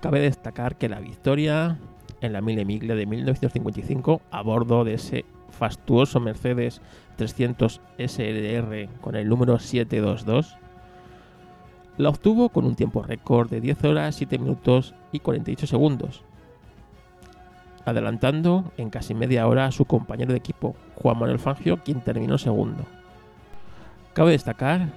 Cabe 0.00 0.21
destacar 0.21 0.76
que 0.76 0.88
la 0.88 1.00
victoria 1.00 1.78
en 2.21 2.33
la 2.33 2.40
Mille 2.40 2.64
Miglia 2.64 2.95
de 2.95 3.07
1955 3.07 4.23
a 4.31 4.43
bordo 4.43 4.85
de 4.85 4.95
ese 4.95 5.25
fastuoso 5.50 6.21
Mercedes 6.21 6.81
300 7.17 7.81
SLR 7.99 8.88
con 9.00 9.17
el 9.17 9.28
número 9.28 9.59
722 9.59 10.57
la 11.99 12.11
obtuvo 12.11 12.49
con 12.49 12.64
un 12.64 12.76
tiempo 12.76 13.02
récord 13.02 13.50
de 13.50 13.61
10 13.61 13.85
horas, 13.85 14.14
7 14.14 14.38
minutos 14.38 14.95
y 15.11 15.19
48 15.19 15.67
segundos, 15.67 16.23
adelantando 17.85 18.71
en 18.76 18.88
casi 18.88 19.14
media 19.14 19.49
hora 19.49 19.67
a 19.67 19.73
su 19.73 19.85
compañero 19.85 20.31
de 20.31 20.38
equipo, 20.38 20.76
Juan 20.95 21.19
Manuel 21.19 21.40
Fangio, 21.40 21.78
quien 21.78 22.00
terminó 22.00 22.38
segundo. 22.38 22.85
Cabe 24.12 24.31
destacar 24.31 24.90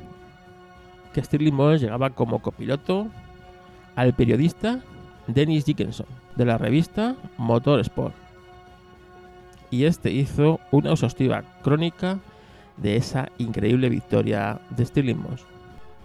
que 1.11 1.23
Stirling 1.23 1.55
Moss 1.55 1.81
llegaba 1.81 2.11
como 2.11 2.39
copiloto 2.39 3.07
al 3.95 4.13
periodista 4.13 4.79
Dennis 5.27 5.65
Dickinson 5.65 6.07
de 6.35 6.45
la 6.45 6.57
revista 6.57 7.15
Motorsport. 7.37 8.15
Y 9.69 9.85
este 9.85 10.11
hizo 10.11 10.59
una 10.71 10.91
exhaustiva 10.91 11.43
crónica 11.63 12.19
de 12.77 12.97
esa 12.97 13.29
increíble 13.37 13.89
victoria 13.89 14.59
de 14.69 14.85
Stirling 14.85 15.21
Moss. 15.21 15.45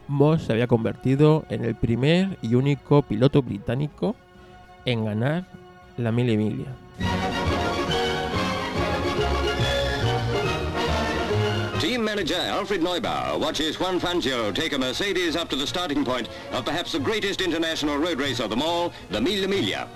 Moss 0.09 0.43
se 0.43 0.52
había 0.52 0.69
convertido 0.69 1.45
en 1.49 1.64
el 1.64 1.75
primer 1.75 2.38
y 2.43 2.55
único 2.55 3.02
piloto 3.02 3.43
británico 3.43 4.14
en 4.85 5.05
ganar 5.05 5.47
la 5.97 6.12
Mille 6.12 6.37
Miglia. 6.37 6.86
Manager 12.17 12.35
Alfred 12.37 12.81
Neubauer 12.81 13.39
watches 13.39 13.79
Juan 13.79 14.01
Fangio 14.01 14.51
take 14.55 14.73
a 14.73 14.79
Mercedes 14.79 15.37
up 15.37 15.51
to 15.51 15.57
the 15.57 15.67
starting 15.67 16.03
point 16.03 16.31
of 16.51 16.65
perhaps 16.65 16.93
the 16.93 16.99
greatest 16.99 17.43
international 17.43 17.99
road 17.99 18.19
race 18.19 18.41
of 18.41 18.49
them 18.49 18.63
all, 18.63 18.91
the 19.11 19.21
Mille 19.21 19.47
Miglia. 19.47 19.87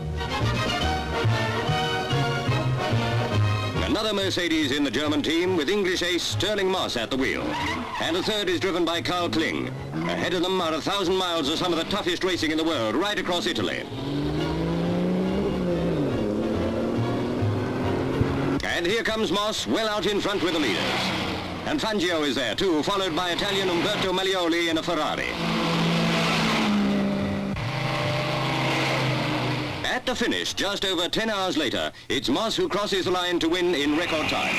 Another 3.87 4.12
Mercedes 4.12 4.71
in 4.71 4.85
the 4.85 4.91
German 4.91 5.23
team 5.23 5.57
with 5.57 5.71
English 5.71 6.03
ace 6.03 6.23
Sterling 6.23 6.71
Moss 6.71 6.99
at 6.99 7.11
the 7.11 7.17
wheel. 7.17 7.43
And 8.03 8.15
a 8.19 8.23
third 8.23 8.50
is 8.50 8.61
driven 8.61 8.85
by 8.85 9.00
Carl 9.00 9.31
Kling. 9.31 9.69
Ahead 9.95 10.35
of 10.35 10.43
them 10.43 10.61
are 10.61 10.75
a 10.75 10.81
thousand 10.83 11.17
miles 11.17 11.49
of 11.49 11.59
some 11.59 11.73
of 11.73 11.79
the 11.79 11.91
toughest 11.91 12.23
racing 12.23 12.50
in 12.50 12.59
the 12.59 12.65
world 12.65 12.97
right 12.97 13.19
across 13.19 13.47
Italy. 13.47 13.87
And 18.62 18.87
here 18.87 19.03
comes 19.03 19.33
Moss 19.33 19.67
well 19.67 19.89
out 19.89 20.05
in 20.05 20.21
front 20.21 20.43
with 20.43 20.53
the 20.53 20.61
leaders. 20.61 21.29
And 21.71 21.79
Fangio 21.79 22.27
is 22.27 22.35
there 22.35 22.57
too, 22.57 22.83
followed 22.83 23.15
by 23.15 23.31
Italian 23.31 23.69
Umberto 23.69 24.12
Malioli 24.12 24.71
in 24.71 24.79
a 24.79 24.83
Ferrari. 24.83 25.29
At 29.85 30.05
the 30.05 30.17
finish, 30.17 30.53
just 30.53 30.85
over 30.85 31.09
10 31.09 31.31
hours 31.31 31.57
later, 31.57 31.93
it's 32.09 32.29
Moss 32.29 32.57
who 32.57 32.69
crosses 32.69 33.05
the 33.05 33.12
line 33.12 33.39
to 33.39 33.49
win 33.49 33.77
in 33.77 33.97
record 33.97 34.29
time. 34.29 34.53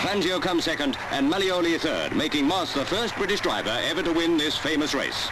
Fangio 0.00 0.40
comes 0.40 0.64
second 0.64 0.96
and 1.10 1.30
Malioli 1.30 1.78
third, 1.78 2.16
making 2.16 2.46
Moss 2.46 2.72
the 2.72 2.86
first 2.86 3.14
British 3.16 3.40
driver 3.40 3.78
ever 3.82 4.02
to 4.02 4.12
win 4.14 4.38
this 4.38 4.56
famous 4.56 4.94
race. 4.94 5.28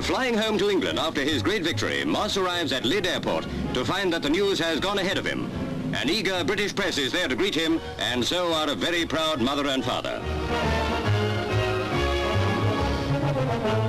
Flying 0.00 0.36
home 0.36 0.58
to 0.58 0.68
England 0.68 0.98
after 0.98 1.20
his 1.20 1.44
great 1.44 1.62
victory, 1.62 2.04
Moss 2.04 2.36
arrives 2.36 2.72
at 2.72 2.82
Lyd 2.82 3.06
Airport 3.06 3.46
to 3.72 3.84
find 3.84 4.12
that 4.12 4.22
the 4.22 4.30
news 4.30 4.58
has 4.58 4.80
gone 4.80 4.98
ahead 4.98 5.16
of 5.16 5.24
him. 5.24 5.48
An 6.00 6.08
eager 6.08 6.44
British 6.44 6.72
press 6.76 6.96
is 6.96 7.10
there 7.10 7.26
to 7.26 7.34
greet 7.34 7.56
him, 7.56 7.80
and 7.98 8.24
so 8.24 8.52
are 8.52 8.70
a 8.70 8.74
very 8.76 9.04
proud 9.04 9.40
mother 9.40 9.66
and 9.66 9.84
father. 9.84 10.22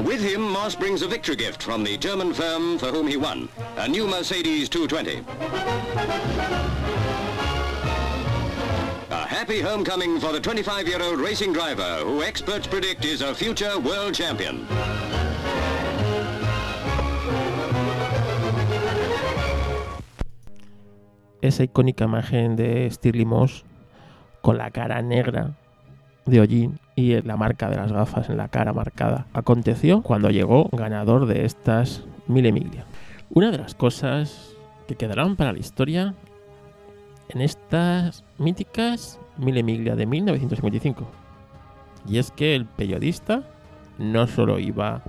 With 0.04 0.20
him, 0.20 0.42
Moss 0.42 0.74
brings 0.74 1.04
a 1.04 1.08
victory 1.08 1.36
gift 1.36 1.62
from 1.62 1.84
the 1.84 1.98
German 1.98 2.34
firm 2.34 2.80
for 2.80 2.88
whom 2.88 3.06
he 3.06 3.16
won, 3.16 3.48
a 3.78 3.88
new 3.88 4.08
Mercedes 4.08 4.70
220. 4.70 5.24
A 9.12 9.28
happy 9.28 9.62
homecoming 9.62 10.20
for 10.20 10.32
the 10.32 10.42
25-year-old 10.42 11.20
racing 11.20 11.54
driver 11.54 12.00
who 12.04 12.24
experts 12.24 12.66
predict 12.66 13.06
is 13.06 13.22
a 13.22 13.36
future 13.36 13.78
world 13.78 14.16
champion. 14.16 14.66
Esa 21.42 21.64
icónica 21.64 22.06
imagen 22.06 22.56
de 22.56 22.90
Stirling 22.92 23.28
Moss 23.28 23.64
con 24.42 24.58
la 24.58 24.72
cara 24.72 25.02
negra 25.02 25.52
de 26.26 26.42
Hollín 26.42 26.80
y 26.96 27.22
la 27.22 27.38
marca 27.38 27.70
de 27.70 27.78
las 27.78 27.92
gafas 27.92 28.30
en 28.30 28.38
la 28.38 28.50
cara 28.50 28.74
marcada 28.74 29.26
aconteció 29.34 30.02
cuando 30.02 30.30
llegó 30.30 30.70
ganador 30.72 31.26
de 31.26 31.46
estas 31.46 32.04
Mille 32.28 32.52
Miglia. 32.52 32.86
Una 33.30 33.52
de 33.52 33.58
las 33.58 33.74
cosas 33.74 34.54
que 34.88 34.96
quedarán 34.96 35.36
para 35.36 35.54
la 35.54 35.60
historia 35.60 36.14
en 37.30 37.42
estas 37.42 38.26
míticas 38.38 39.20
Mille 39.38 39.64
Miglia 39.64 39.96
de 39.96 40.06
1955. 40.06 41.08
Y 42.08 42.18
es 42.18 42.32
que 42.32 42.56
el 42.56 42.66
periodista 42.66 43.44
no 43.98 44.28
solo 44.28 44.60
iba 44.60 45.02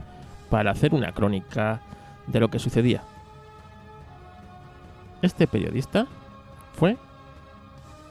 para 0.49 0.71
hacer 0.71 0.95
una 0.95 1.13
crónica 1.13 1.81
de 2.27 2.41
lo 2.41 2.49
que 2.49 2.59
sucedía, 2.59 3.03
Este 5.23 5.47
periodista 5.47 6.07
fue 6.81 6.97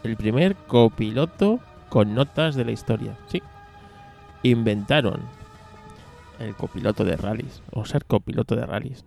el 0.03 0.15
primer 0.15 0.55
copiloto 0.55 1.59
con 1.89 2.13
notas 2.13 2.53
de 2.53 2.65
la 2.65 2.71
historia. 2.71 3.17
Sí, 3.25 3.41
inventaron 4.43 5.21
el 6.37 6.55
copiloto 6.55 7.03
de 7.03 7.17
rallies 7.17 7.63
o 7.71 7.83
ser 7.85 8.05
copiloto 8.05 8.55
de 8.55 8.67
rallies. 8.67 9.05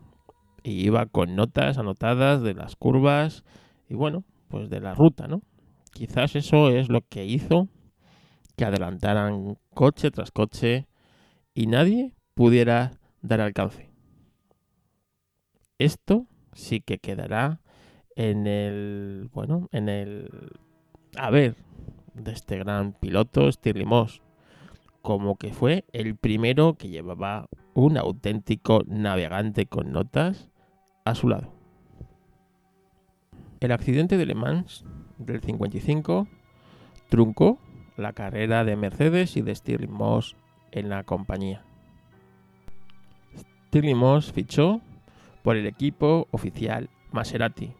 Y 0.65 0.85
iba 0.85 1.07
con 1.07 1.37
notas 1.37 1.79
anotadas 1.79 2.43
de 2.43 2.55
las 2.55 2.75
curvas 2.75 3.45
y 3.89 3.95
bueno, 3.95 4.25
pues 4.49 4.69
de 4.69 4.81
la 4.81 4.95
ruta, 4.95 5.29
¿no? 5.29 5.43
Quizás 5.93 6.35
eso 6.35 6.71
es 6.71 6.89
lo 6.89 7.03
que 7.03 7.25
hizo 7.25 7.69
que 8.57 8.65
adelantaran 8.65 9.59
coche 9.75 10.11
tras 10.11 10.33
coche 10.33 10.89
y 11.55 11.69
nadie 11.69 12.17
pudiera 12.35 12.99
dar 13.21 13.41
alcance. 13.41 13.93
Esto 15.79 16.27
sí 16.53 16.81
que 16.81 16.99
quedará 16.99 17.61
en 18.17 18.47
el, 18.47 19.31
bueno, 19.33 19.69
en 19.73 19.89
el 19.89 20.31
a 21.17 21.31
ver 21.31 21.57
de 22.15 22.33
este 22.33 22.59
gran 22.59 22.93
piloto 22.93 23.51
Stirling 23.51 23.89
Moss, 23.89 24.23
como 25.03 25.37
que 25.37 25.53
fue 25.53 25.85
el 25.93 26.17
primero 26.17 26.75
que 26.75 26.89
llevaba 26.89 27.49
un 27.75 27.97
auténtico 27.97 28.83
navegante 28.87 29.67
con 29.67 29.93
notas 29.93 30.49
a 31.05 31.15
su 31.15 31.29
lado. 31.29 31.53
El 33.61 33.73
accidente 33.73 34.17
de 34.17 34.27
Le 34.27 34.35
Mans 34.35 34.85
del 35.19 35.41
55 35.41 36.27
truncó 37.09 37.59
la 37.97 38.13
carrera 38.13 38.65
de 38.65 38.77
Mercedes 38.77 39.37
y 39.37 39.43
de 39.43 39.55
Stirling 39.55 39.93
Moss 39.93 40.37
en 40.71 40.89
la 40.89 41.05
compañía. 41.05 41.65
Stirling 43.69 43.97
Moss 43.97 44.33
fichó 44.33 44.81
por 45.43 45.57
el 45.57 45.67
equipo 45.67 46.29
oficial 46.31 46.89
Maserati 47.11 47.75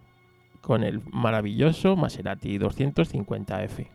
con 0.63 0.85
el 0.85 1.03
maravilloso 1.13 1.97
Maserati 1.97 2.59
250F. 2.59 3.89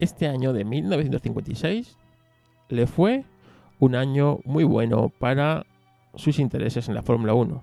Este 0.00 0.28
año 0.28 0.52
de 0.52 0.64
1956 0.64 1.96
le 2.68 2.86
fue 2.86 3.24
un 3.78 3.94
año 3.94 4.40
muy 4.44 4.64
bueno 4.64 5.08
para 5.08 5.64
sus 6.14 6.38
intereses 6.38 6.88
en 6.88 6.94
la 6.94 7.02
Fórmula 7.02 7.34
1, 7.34 7.62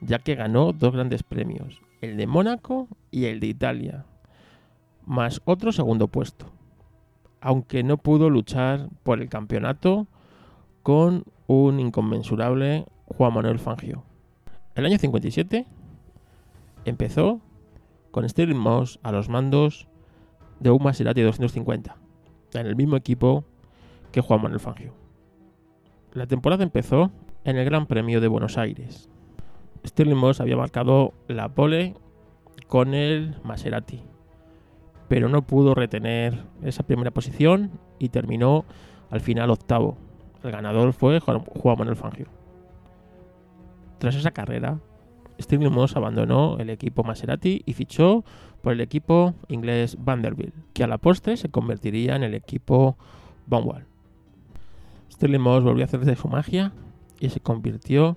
ya 0.00 0.20
que 0.20 0.36
ganó 0.36 0.72
dos 0.72 0.92
grandes 0.92 1.22
premios, 1.22 1.82
el 2.00 2.16
de 2.16 2.26
Mónaco 2.26 2.88
y 3.10 3.26
el 3.26 3.40
de 3.40 3.48
Italia, 3.48 4.06
más 5.04 5.42
otro 5.44 5.72
segundo 5.72 6.08
puesto, 6.08 6.46
aunque 7.40 7.82
no 7.82 7.98
pudo 7.98 8.30
luchar 8.30 8.88
por 9.02 9.20
el 9.20 9.28
campeonato 9.28 10.06
con 10.82 11.24
un 11.46 11.80
inconmensurable 11.80 12.86
Juan 13.06 13.34
Manuel 13.34 13.58
Fangio. 13.58 14.04
El 14.76 14.86
año 14.86 14.98
57 14.98 15.66
empezó 16.84 17.40
con 18.10 18.28
Stirling 18.28 18.58
Moss 18.58 18.98
a 19.02 19.12
los 19.12 19.28
mandos 19.28 19.88
de 20.58 20.70
un 20.70 20.82
Maserati 20.82 21.22
250, 21.22 21.96
en 22.54 22.66
el 22.66 22.76
mismo 22.76 22.96
equipo 22.96 23.44
que 24.12 24.20
Juan 24.20 24.42
Manuel 24.42 24.60
Fangio. 24.60 24.94
La 26.12 26.26
temporada 26.26 26.64
empezó 26.64 27.10
en 27.44 27.56
el 27.56 27.64
Gran 27.64 27.86
Premio 27.86 28.20
de 28.20 28.28
Buenos 28.28 28.58
Aires. 28.58 29.08
Stirling 29.86 30.16
Moss 30.16 30.40
había 30.40 30.56
marcado 30.56 31.14
la 31.28 31.48
pole 31.48 31.94
con 32.66 32.94
el 32.94 33.36
Maserati, 33.44 34.02
pero 35.08 35.28
no 35.28 35.42
pudo 35.42 35.74
retener 35.74 36.44
esa 36.62 36.82
primera 36.82 37.10
posición 37.10 37.70
y 37.98 38.10
terminó 38.10 38.64
al 39.10 39.20
final 39.20 39.50
octavo. 39.50 39.96
El 40.42 40.52
ganador 40.52 40.92
fue 40.92 41.20
Juan 41.20 41.44
Manuel 41.78 41.96
Fangio. 41.96 42.26
Tras 43.98 44.14
esa 44.14 44.30
carrera, 44.30 44.78
Stirling 45.40 45.72
Moss 45.72 45.96
abandonó 45.96 46.58
el 46.58 46.70
equipo 46.70 47.02
Maserati 47.02 47.62
y 47.64 47.72
fichó 47.72 48.24
por 48.62 48.72
el 48.72 48.80
equipo 48.80 49.34
inglés 49.48 49.96
Vanderbilt, 49.98 50.54
que 50.72 50.84
a 50.84 50.86
la 50.86 50.98
postre 50.98 51.36
se 51.36 51.48
convertiría 51.48 52.16
en 52.16 52.22
el 52.22 52.34
equipo 52.34 52.96
Vanwall. 53.46 53.86
Stirling 55.12 55.40
Moss 55.40 55.64
volvió 55.64 55.84
a 55.84 55.86
hacer 55.86 56.00
de 56.00 56.16
su 56.16 56.28
magia 56.28 56.72
y 57.18 57.30
se 57.30 57.40
convirtió 57.40 58.16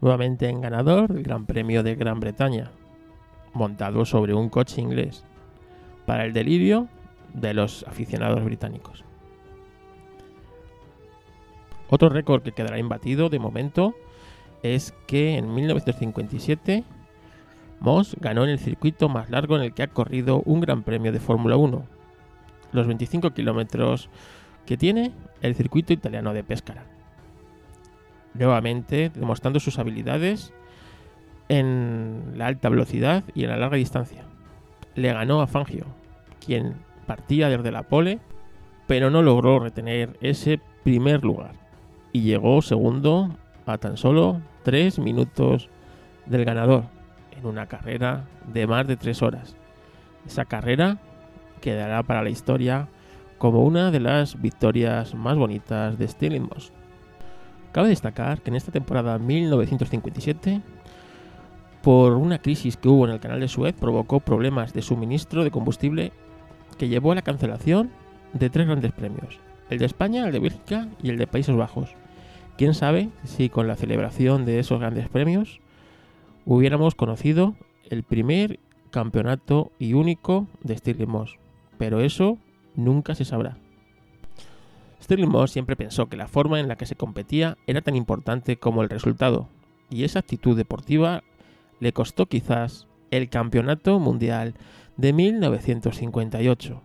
nuevamente 0.00 0.48
en 0.48 0.60
ganador 0.60 1.12
del 1.12 1.22
Gran 1.22 1.46
Premio 1.46 1.82
de 1.82 1.94
Gran 1.94 2.20
Bretaña, 2.20 2.70
montado 3.54 4.04
sobre 4.04 4.34
un 4.34 4.48
coche 4.48 4.80
inglés, 4.80 5.24
para 6.06 6.24
el 6.24 6.32
delirio 6.32 6.88
de 7.34 7.54
los 7.54 7.84
aficionados 7.86 8.44
británicos. 8.44 9.04
Otro 11.88 12.08
récord 12.08 12.42
que 12.42 12.52
quedará 12.52 12.78
imbatido 12.78 13.28
de 13.28 13.38
momento 13.38 13.94
es 14.62 14.94
que 15.06 15.36
en 15.36 15.54
1957 15.54 16.84
Moss 17.80 18.16
ganó 18.20 18.44
en 18.44 18.50
el 18.50 18.58
circuito 18.58 19.08
más 19.08 19.28
largo 19.28 19.56
en 19.56 19.62
el 19.62 19.74
que 19.74 19.82
ha 19.82 19.88
corrido 19.88 20.42
un 20.44 20.60
Gran 20.60 20.82
Premio 20.82 21.10
de 21.10 21.18
Fórmula 21.18 21.56
1, 21.56 21.84
los 22.72 22.86
25 22.86 23.32
kilómetros 23.32 24.08
que 24.66 24.76
tiene 24.76 25.12
el 25.40 25.56
circuito 25.56 25.92
italiano 25.92 26.32
de 26.32 26.44
Pescara. 26.44 26.84
Nuevamente 28.34 29.10
demostrando 29.12 29.58
sus 29.58 29.78
habilidades 29.78 30.52
en 31.48 32.34
la 32.36 32.46
alta 32.46 32.68
velocidad 32.68 33.24
y 33.34 33.44
en 33.44 33.50
la 33.50 33.56
larga 33.56 33.76
distancia. 33.76 34.24
Le 34.94 35.12
ganó 35.12 35.42
a 35.42 35.46
Fangio, 35.46 35.86
quien 36.44 36.76
partía 37.06 37.48
desde 37.48 37.72
la 37.72 37.82
pole, 37.82 38.20
pero 38.86 39.10
no 39.10 39.22
logró 39.22 39.58
retener 39.58 40.16
ese 40.20 40.60
primer 40.84 41.24
lugar 41.24 41.54
y 42.12 42.22
llegó 42.22 42.62
segundo 42.62 43.36
a 43.66 43.78
tan 43.78 43.96
solo 43.96 44.40
3 44.62 44.98
minutos 44.98 45.68
del 46.26 46.44
ganador 46.44 46.84
en 47.36 47.46
una 47.46 47.66
carrera 47.66 48.24
de 48.52 48.66
más 48.66 48.86
de 48.86 48.96
3 48.96 49.22
horas. 49.22 49.56
Esa 50.26 50.44
carrera 50.44 50.98
quedará 51.60 52.02
para 52.02 52.22
la 52.22 52.30
historia 52.30 52.88
como 53.38 53.64
una 53.64 53.90
de 53.90 54.00
las 54.00 54.40
victorias 54.40 55.14
más 55.14 55.36
bonitas 55.36 55.98
de 55.98 56.06
Stirling 56.06 56.44
Moss. 56.44 56.72
Cabe 57.72 57.88
destacar 57.88 58.40
que 58.40 58.50
en 58.50 58.56
esta 58.56 58.70
temporada 58.70 59.18
1957, 59.18 60.60
por 61.82 62.12
una 62.12 62.38
crisis 62.38 62.76
que 62.76 62.88
hubo 62.88 63.06
en 63.06 63.12
el 63.12 63.20
canal 63.20 63.40
de 63.40 63.48
Suez, 63.48 63.74
provocó 63.74 64.20
problemas 64.20 64.72
de 64.72 64.82
suministro 64.82 65.42
de 65.42 65.50
combustible 65.50 66.12
que 66.78 66.88
llevó 66.88 67.12
a 67.12 67.16
la 67.16 67.22
cancelación 67.22 67.90
de 68.32 68.50
tres 68.50 68.66
grandes 68.66 68.92
premios, 68.92 69.40
el 69.70 69.78
de 69.78 69.86
España, 69.86 70.26
el 70.26 70.32
de 70.32 70.38
Bélgica 70.38 70.88
y 71.02 71.10
el 71.10 71.18
de 71.18 71.26
Países 71.26 71.56
Bajos, 71.56 71.94
Quién 72.56 72.74
sabe 72.74 73.08
si 73.24 73.48
con 73.48 73.66
la 73.66 73.76
celebración 73.76 74.44
de 74.44 74.58
esos 74.58 74.78
grandes 74.78 75.08
premios 75.08 75.60
hubiéramos 76.44 76.94
conocido 76.94 77.54
el 77.88 78.02
primer 78.02 78.60
campeonato 78.90 79.72
y 79.78 79.94
único 79.94 80.46
de 80.62 80.76
Stirling 80.76 81.10
Moss, 81.10 81.38
pero 81.78 82.00
eso 82.00 82.38
nunca 82.74 83.14
se 83.14 83.24
sabrá. 83.24 83.56
Stirling 85.02 85.30
Moss 85.30 85.50
siempre 85.50 85.76
pensó 85.76 86.06
que 86.06 86.16
la 86.16 86.28
forma 86.28 86.60
en 86.60 86.68
la 86.68 86.76
que 86.76 86.86
se 86.86 86.94
competía 86.94 87.56
era 87.66 87.80
tan 87.80 87.96
importante 87.96 88.58
como 88.58 88.82
el 88.82 88.90
resultado, 88.90 89.48
y 89.90 90.04
esa 90.04 90.20
actitud 90.20 90.56
deportiva 90.56 91.22
le 91.80 91.92
costó 91.92 92.26
quizás 92.26 92.86
el 93.10 93.28
Campeonato 93.28 93.98
Mundial 93.98 94.54
de 94.96 95.12
1958. 95.12 96.80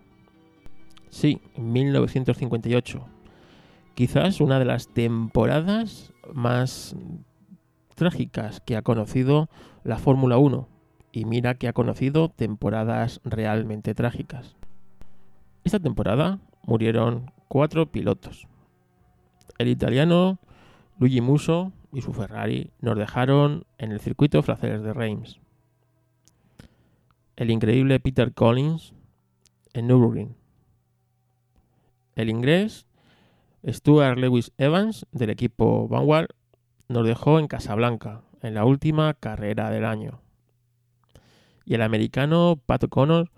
Sí, 1.10 1.40
1958 1.56 3.17
quizás 3.98 4.40
una 4.40 4.60
de 4.60 4.64
las 4.64 4.86
temporadas 4.86 6.12
más 6.32 6.94
trágicas 7.96 8.60
que 8.60 8.76
ha 8.76 8.82
conocido 8.82 9.48
la 9.82 9.98
Fórmula 9.98 10.38
1. 10.38 10.68
Y 11.10 11.24
mira 11.24 11.56
que 11.56 11.66
ha 11.66 11.72
conocido 11.72 12.28
temporadas 12.28 13.20
realmente 13.24 13.96
trágicas. 13.96 14.56
Esta 15.64 15.80
temporada 15.80 16.38
murieron 16.62 17.32
cuatro 17.48 17.90
pilotos. 17.90 18.46
El 19.58 19.66
italiano 19.66 20.38
Luigi 21.00 21.20
Musso 21.20 21.72
y 21.92 22.02
su 22.02 22.12
Ferrari 22.12 22.70
nos 22.80 22.96
dejaron 22.96 23.64
en 23.78 23.90
el 23.90 23.98
circuito 23.98 24.44
francés 24.44 24.80
de 24.80 24.92
Reims. 24.92 25.40
El 27.34 27.50
increíble 27.50 27.98
Peter 27.98 28.32
Collins 28.32 28.94
en 29.72 29.88
Nürburgring. 29.88 30.36
El 32.14 32.28
inglés 32.28 32.87
Stuart 33.66 34.18
Lewis 34.18 34.52
Evans 34.58 35.06
del 35.12 35.30
equipo 35.30 35.88
Vanguard 35.88 36.28
nos 36.88 37.06
dejó 37.06 37.38
en 37.38 37.48
Casablanca 37.48 38.22
en 38.42 38.54
la 38.54 38.64
última 38.64 39.14
carrera 39.14 39.70
del 39.70 39.84
año. 39.84 40.20
Y 41.64 41.74
el 41.74 41.82
americano 41.82 42.58
Pat 42.64 42.84
O'Connor 42.84 43.30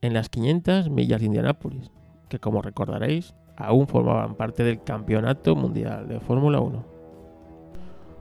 en 0.00 0.14
las 0.14 0.28
500 0.28 0.90
millas 0.90 1.20
de 1.20 1.26
Indianápolis, 1.26 1.90
que 2.28 2.38
como 2.38 2.62
recordaréis 2.62 3.34
aún 3.56 3.88
formaban 3.88 4.36
parte 4.36 4.62
del 4.62 4.82
Campeonato 4.84 5.56
Mundial 5.56 6.06
de 6.08 6.20
Fórmula 6.20 6.60
1. 6.60 6.84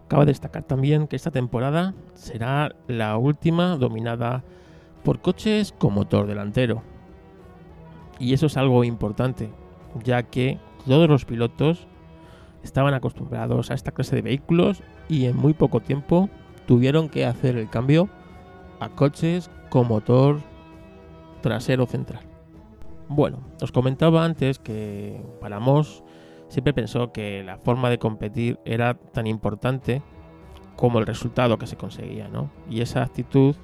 Cabe 0.08 0.26
destacar 0.26 0.64
también 0.64 1.08
que 1.08 1.18
esta 1.18 1.32
temporada 1.32 1.94
será 2.14 2.74
la 2.88 3.18
última 3.18 3.76
dominada 3.76 4.44
por 5.04 5.22
coches 5.22 5.74
con 5.78 5.94
motor 5.94 6.26
delantero. 6.26 6.82
Y 8.18 8.34
eso 8.34 8.48
es 8.48 8.58
algo 8.58 8.84
importante, 8.84 9.52
ya 10.04 10.24
que 10.24 10.58
todos 10.88 11.10
los 11.10 11.26
pilotos 11.26 11.88
estaban 12.64 12.94
acostumbrados 12.94 13.70
a 13.72 13.74
esta 13.74 13.92
clase 13.92 14.16
de 14.16 14.22
vehículos 14.22 14.82
y 15.10 15.26
en 15.26 15.36
muy 15.36 15.54
poco 15.54 15.80
tiempo 15.82 16.30
tuvieron 16.66 17.10
que 17.10 17.26
hacer 17.26 17.58
el 17.58 17.70
cambio 17.70 18.10
a 18.80 18.90
coches 18.90 19.50
con 19.70 19.88
motor 19.88 20.40
trasero 21.42 21.86
central. 21.86 22.22
Bueno, 23.10 23.40
os 23.62 23.72
comentaba 23.72 24.26
antes 24.26 24.60
que 24.60 25.22
para 25.40 25.60
Moss 25.60 26.04
siempre 26.50 26.74
pensó 26.74 27.12
que 27.12 27.44
la 27.44 27.58
forma 27.58 27.90
de 27.90 28.00
competir 28.00 28.60
era 28.66 28.96
tan 28.96 29.28
importante 29.28 30.02
como 30.76 31.00
el 31.00 31.08
resultado 31.08 31.58
que 31.58 31.68
se 31.68 31.78
conseguía, 31.78 32.28
¿no? 32.28 32.52
Y 32.70 32.82
esa 32.82 33.04
actitud 33.04 33.56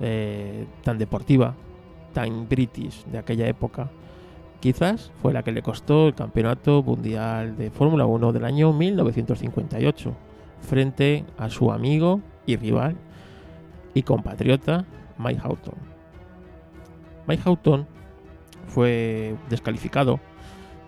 eh, 0.00 0.66
tan 0.82 0.98
deportiva, 0.98 1.54
tan 2.12 2.48
british 2.48 3.04
de 3.06 3.18
aquella 3.18 3.48
época, 3.48 3.90
quizás 4.60 5.12
fue 5.22 5.32
la 5.32 5.42
que 5.42 5.52
le 5.52 5.62
costó 5.62 6.08
el 6.08 6.14
campeonato 6.14 6.82
mundial 6.82 7.56
de 7.56 7.70
Fórmula 7.70 8.06
1 8.06 8.32
del 8.32 8.44
año 8.44 8.72
1958, 8.72 10.14
frente 10.60 11.24
a 11.36 11.48
su 11.50 11.72
amigo 11.72 12.20
y 12.46 12.56
rival 12.56 12.96
y 13.94 14.02
compatriota 14.02 14.84
Mike 15.18 15.40
Houghton. 15.40 15.74
Mike 17.26 17.42
Houghton 17.44 17.86
fue 18.66 19.36
descalificado 19.48 20.20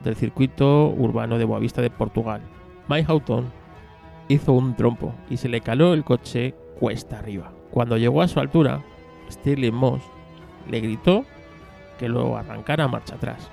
del 0.05 0.17
circuito 0.17 0.89
urbano 0.89 1.39
de 1.39 1.45
Boavista 1.45 1.83
de 1.83 1.91
Portugal. 1.91 2.41
Mike 2.89 3.07
Houghton 3.07 3.51
hizo 4.29 4.53
un 4.53 4.75
trompo 4.75 5.15
y 5.29 5.37
se 5.37 5.49
le 5.49 5.61
caló 5.61 5.93
el 5.93 6.05
coche 6.05 6.55
cuesta 6.79 7.19
arriba. 7.19 7.53
Cuando 7.71 7.97
llegó 7.97 8.23
a 8.23 8.29
su 8.29 8.41
altura, 8.41 8.83
Stirling 9.31 9.75
Moss 9.75 10.03
le 10.69 10.81
gritó 10.81 11.25
que 11.99 12.09
lo 12.09 12.37
arrancara 12.37 12.89
marcha 12.89 13.15
atrás. 13.15 13.51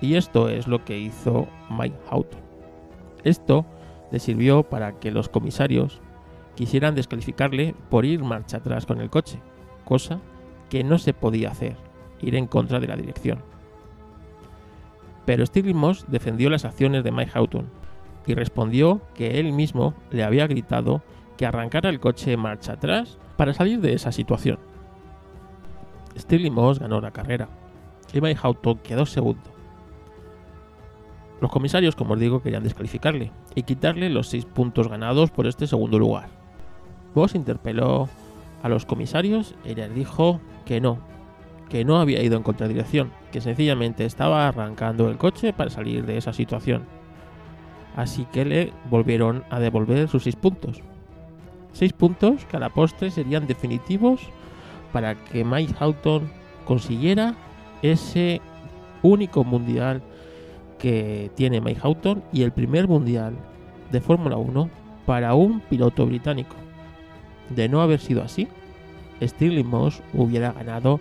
Y 0.00 0.16
esto 0.16 0.48
es 0.48 0.66
lo 0.66 0.84
que 0.84 0.98
hizo 0.98 1.48
Mike 1.70 1.96
Houghton. 2.10 2.40
Esto 3.22 3.64
le 4.10 4.18
sirvió 4.18 4.62
para 4.62 4.98
que 4.98 5.10
los 5.10 5.28
comisarios 5.28 6.00
quisieran 6.54 6.94
descalificarle 6.94 7.74
por 7.90 8.04
ir 8.04 8.22
marcha 8.22 8.58
atrás 8.58 8.86
con 8.86 9.00
el 9.00 9.10
coche, 9.10 9.40
cosa 9.84 10.20
que 10.68 10.84
no 10.84 10.98
se 10.98 11.14
podía 11.14 11.50
hacer, 11.50 11.76
ir 12.20 12.34
en 12.36 12.46
contra 12.46 12.80
de 12.80 12.86
la 12.86 12.96
dirección. 12.96 13.42
Pero 15.24 15.44
Stirling 15.46 15.76
Moss 15.76 16.04
defendió 16.08 16.50
las 16.50 16.64
acciones 16.64 17.02
de 17.02 17.12
Mike 17.12 17.32
Houghton 17.32 17.68
y 18.26 18.34
respondió 18.34 19.00
que 19.14 19.40
él 19.40 19.52
mismo 19.52 19.94
le 20.10 20.24
había 20.24 20.46
gritado 20.46 21.02
que 21.36 21.46
arrancara 21.46 21.88
el 21.88 22.00
coche 22.00 22.36
marcha 22.36 22.74
atrás 22.74 23.18
para 23.36 23.54
salir 23.54 23.80
de 23.80 23.94
esa 23.94 24.12
situación. 24.12 24.58
Stirling 26.16 26.54
Moss 26.54 26.78
ganó 26.78 27.00
la 27.00 27.10
carrera 27.10 27.48
y 28.12 28.20
Mike 28.20 28.40
Houghton 28.40 28.78
quedó 28.78 29.06
segundo. 29.06 29.53
Los 31.40 31.50
comisarios, 31.50 31.96
como 31.96 32.14
os 32.14 32.20
digo, 32.20 32.42
querían 32.42 32.62
descalificarle 32.62 33.32
y 33.54 33.62
quitarle 33.64 34.08
los 34.08 34.28
6 34.28 34.46
puntos 34.46 34.88
ganados 34.88 35.30
por 35.30 35.46
este 35.46 35.66
segundo 35.66 35.98
lugar. 35.98 36.28
Moss 37.14 37.34
interpeló 37.34 38.08
a 38.62 38.68
los 38.68 38.86
comisarios 38.86 39.54
y 39.64 39.74
les 39.74 39.94
dijo 39.94 40.40
que 40.64 40.80
no, 40.80 40.98
que 41.68 41.84
no 41.84 41.98
había 41.98 42.22
ido 42.22 42.36
en 42.36 42.42
contradirección, 42.42 43.12
que 43.30 43.40
sencillamente 43.40 44.04
estaba 44.04 44.48
arrancando 44.48 45.08
el 45.08 45.18
coche 45.18 45.52
para 45.52 45.70
salir 45.70 46.06
de 46.06 46.16
esa 46.16 46.32
situación. 46.32 46.84
Así 47.96 48.26
que 48.32 48.44
le 48.44 48.72
volvieron 48.90 49.44
a 49.50 49.60
devolver 49.60 50.08
sus 50.08 50.24
6 50.24 50.36
puntos. 50.36 50.80
6 51.72 51.92
puntos 51.92 52.44
que 52.46 52.56
a 52.56 52.60
la 52.60 52.70
postre 52.70 53.10
serían 53.10 53.46
definitivos 53.46 54.20
para 54.92 55.14
que 55.14 55.44
Mike 55.44 55.74
Houghton 55.74 56.30
consiguiera 56.64 57.34
ese 57.82 58.40
único 59.02 59.44
mundial 59.44 60.02
que 60.78 61.30
tiene 61.34 61.60
Mike 61.60 61.80
Houghton 61.80 62.22
y 62.32 62.42
el 62.42 62.52
primer 62.52 62.88
mundial 62.88 63.34
de 63.90 64.00
Fórmula 64.00 64.36
1 64.36 64.70
para 65.06 65.34
un 65.34 65.60
piloto 65.60 66.06
británico. 66.06 66.56
De 67.50 67.68
no 67.68 67.82
haber 67.82 68.00
sido 68.00 68.22
así, 68.22 68.48
Stirling 69.22 69.66
Moss 69.66 70.02
hubiera 70.12 70.52
ganado 70.52 71.00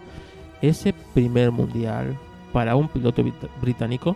ese 0.61 0.93
primer 1.13 1.51
mundial 1.51 2.17
para 2.51 2.75
un 2.75 2.87
piloto 2.87 3.23
británico 3.61 4.15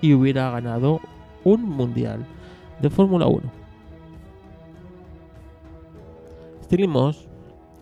y 0.00 0.14
hubiera 0.14 0.50
ganado 0.50 1.00
un 1.44 1.62
mundial 1.62 2.24
de 2.80 2.90
Fórmula 2.90 3.26
1. 3.26 3.42
Stirling 6.64 6.90
Moss 6.90 7.28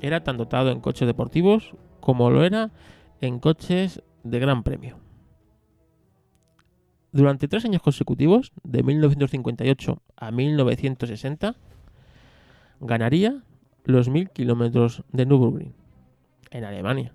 era 0.00 0.22
tan 0.22 0.37
dotado 0.37 0.70
en 0.70 0.81
coches 0.81 1.07
deportivos 1.07 1.74
como 2.00 2.31
lo 2.31 2.44
era 2.44 2.70
en 3.20 3.38
coches 3.38 4.02
de 4.22 4.38
gran 4.38 4.62
premio. 4.62 5.07
Durante 7.12 7.48
tres 7.48 7.64
años 7.64 7.82
consecutivos, 7.82 8.52
de 8.62 8.82
1958 8.82 10.02
a 10.16 10.30
1960, 10.30 11.56
ganaría 12.80 13.42
los 13.84 14.08
1000 14.08 14.30
kilómetros 14.30 15.02
de 15.12 15.24
Nürburgring, 15.24 15.72
en 16.50 16.64
Alemania. 16.64 17.14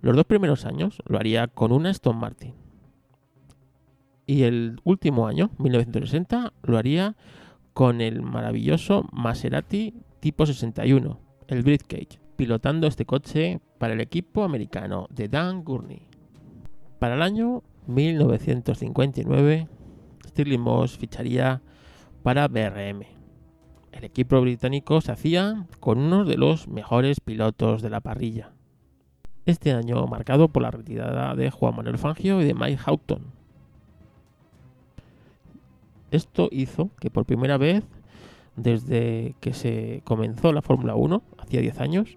Los 0.00 0.16
dos 0.16 0.24
primeros 0.26 0.66
años 0.66 1.00
lo 1.06 1.18
haría 1.18 1.46
con 1.46 1.72
una 1.72 1.90
Aston 1.90 2.16
Martin. 2.16 2.54
Y 4.26 4.42
el 4.42 4.80
último 4.84 5.26
año, 5.26 5.50
1960, 5.58 6.52
lo 6.62 6.78
haría 6.78 7.14
con 7.72 8.00
el 8.00 8.22
maravilloso 8.22 9.08
Maserati 9.12 9.94
tipo 10.20 10.46
61, 10.46 11.20
el 11.48 11.62
Brickcage, 11.62 12.18
pilotando 12.36 12.86
este 12.86 13.04
coche 13.04 13.60
para 13.78 13.94
el 13.94 14.00
equipo 14.00 14.44
americano 14.44 15.06
de 15.10 15.28
Dan 15.28 15.64
Gurney. 15.64 16.02
Para 16.98 17.14
el 17.14 17.22
año 17.22 17.62
1959, 17.86 19.68
Stirling 20.28 20.60
Moss 20.60 20.98
ficharía 20.98 21.62
para 22.22 22.48
BRM. 22.48 23.02
El 23.92 24.04
equipo 24.04 24.40
británico 24.40 25.00
se 25.00 25.12
hacía 25.12 25.66
con 25.80 25.98
uno 25.98 26.24
de 26.24 26.36
los 26.36 26.66
mejores 26.68 27.20
pilotos 27.20 27.82
de 27.82 27.90
la 27.90 28.00
parrilla. 28.00 28.50
Este 29.46 29.72
año 29.72 30.06
marcado 30.06 30.48
por 30.48 30.62
la 30.62 30.70
retirada 30.70 31.34
de 31.34 31.50
Juan 31.50 31.76
Manuel 31.76 31.98
Fangio 31.98 32.40
y 32.40 32.44
de 32.44 32.54
Mike 32.54 32.78
Houghton. 32.78 33.22
Esto 36.10 36.48
hizo 36.50 36.90
que 36.98 37.10
por 37.10 37.24
primera 37.26 37.58
vez 37.58 37.84
desde 38.56 39.34
que 39.40 39.52
se 39.52 40.02
comenzó 40.04 40.52
la 40.52 40.62
Fórmula 40.62 40.94
1, 40.94 41.22
hacía 41.38 41.60
10 41.60 41.80
años, 41.80 42.16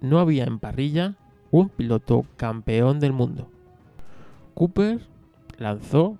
no 0.00 0.18
había 0.18 0.44
en 0.44 0.58
parrilla 0.58 1.14
un 1.50 1.68
piloto 1.68 2.24
campeón 2.36 3.00
del 3.00 3.12
mundo. 3.12 3.50
Cooper 4.56 5.00
lanzó 5.58 6.16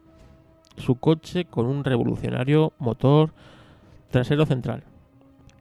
su 0.76 0.96
coche 0.96 1.46
con 1.46 1.64
un 1.64 1.84
revolucionario 1.84 2.74
motor 2.78 3.32
trasero 4.10 4.44
central, 4.44 4.84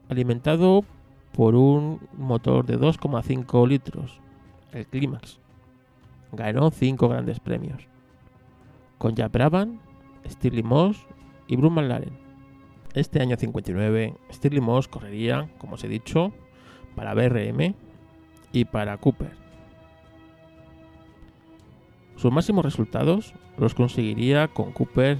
alimentado 0.09 0.83
por 1.31 1.55
un 1.55 2.01
motor 2.17 2.65
de 2.65 2.77
2,5 2.77 3.65
litros, 3.65 4.19
el 4.73 4.85
Climax. 4.87 5.39
Ganó 6.33 6.69
5 6.69 7.07
grandes 7.07 7.39
premios, 7.39 7.87
con 8.97 9.15
Jack 9.15 9.31
Stirling 10.27 10.67
Moss 10.67 10.97
y 11.47 11.55
Bruce 11.55 11.75
McLaren. 11.75 12.17
Este 12.93 13.21
año 13.21 13.37
59, 13.37 14.17
Stirling 14.33 14.63
Moss 14.65 14.89
correría, 14.89 15.49
como 15.59 15.75
os 15.75 15.83
he 15.85 15.87
dicho, 15.87 16.33
para 16.93 17.13
BRM 17.13 17.73
y 18.51 18.65
para 18.65 18.97
Cooper 18.97 19.44
sus 22.15 22.31
máximos 22.31 22.65
resultados 22.65 23.33
los 23.57 23.73
conseguiría 23.73 24.47
con 24.47 24.71
Cooper 24.71 25.17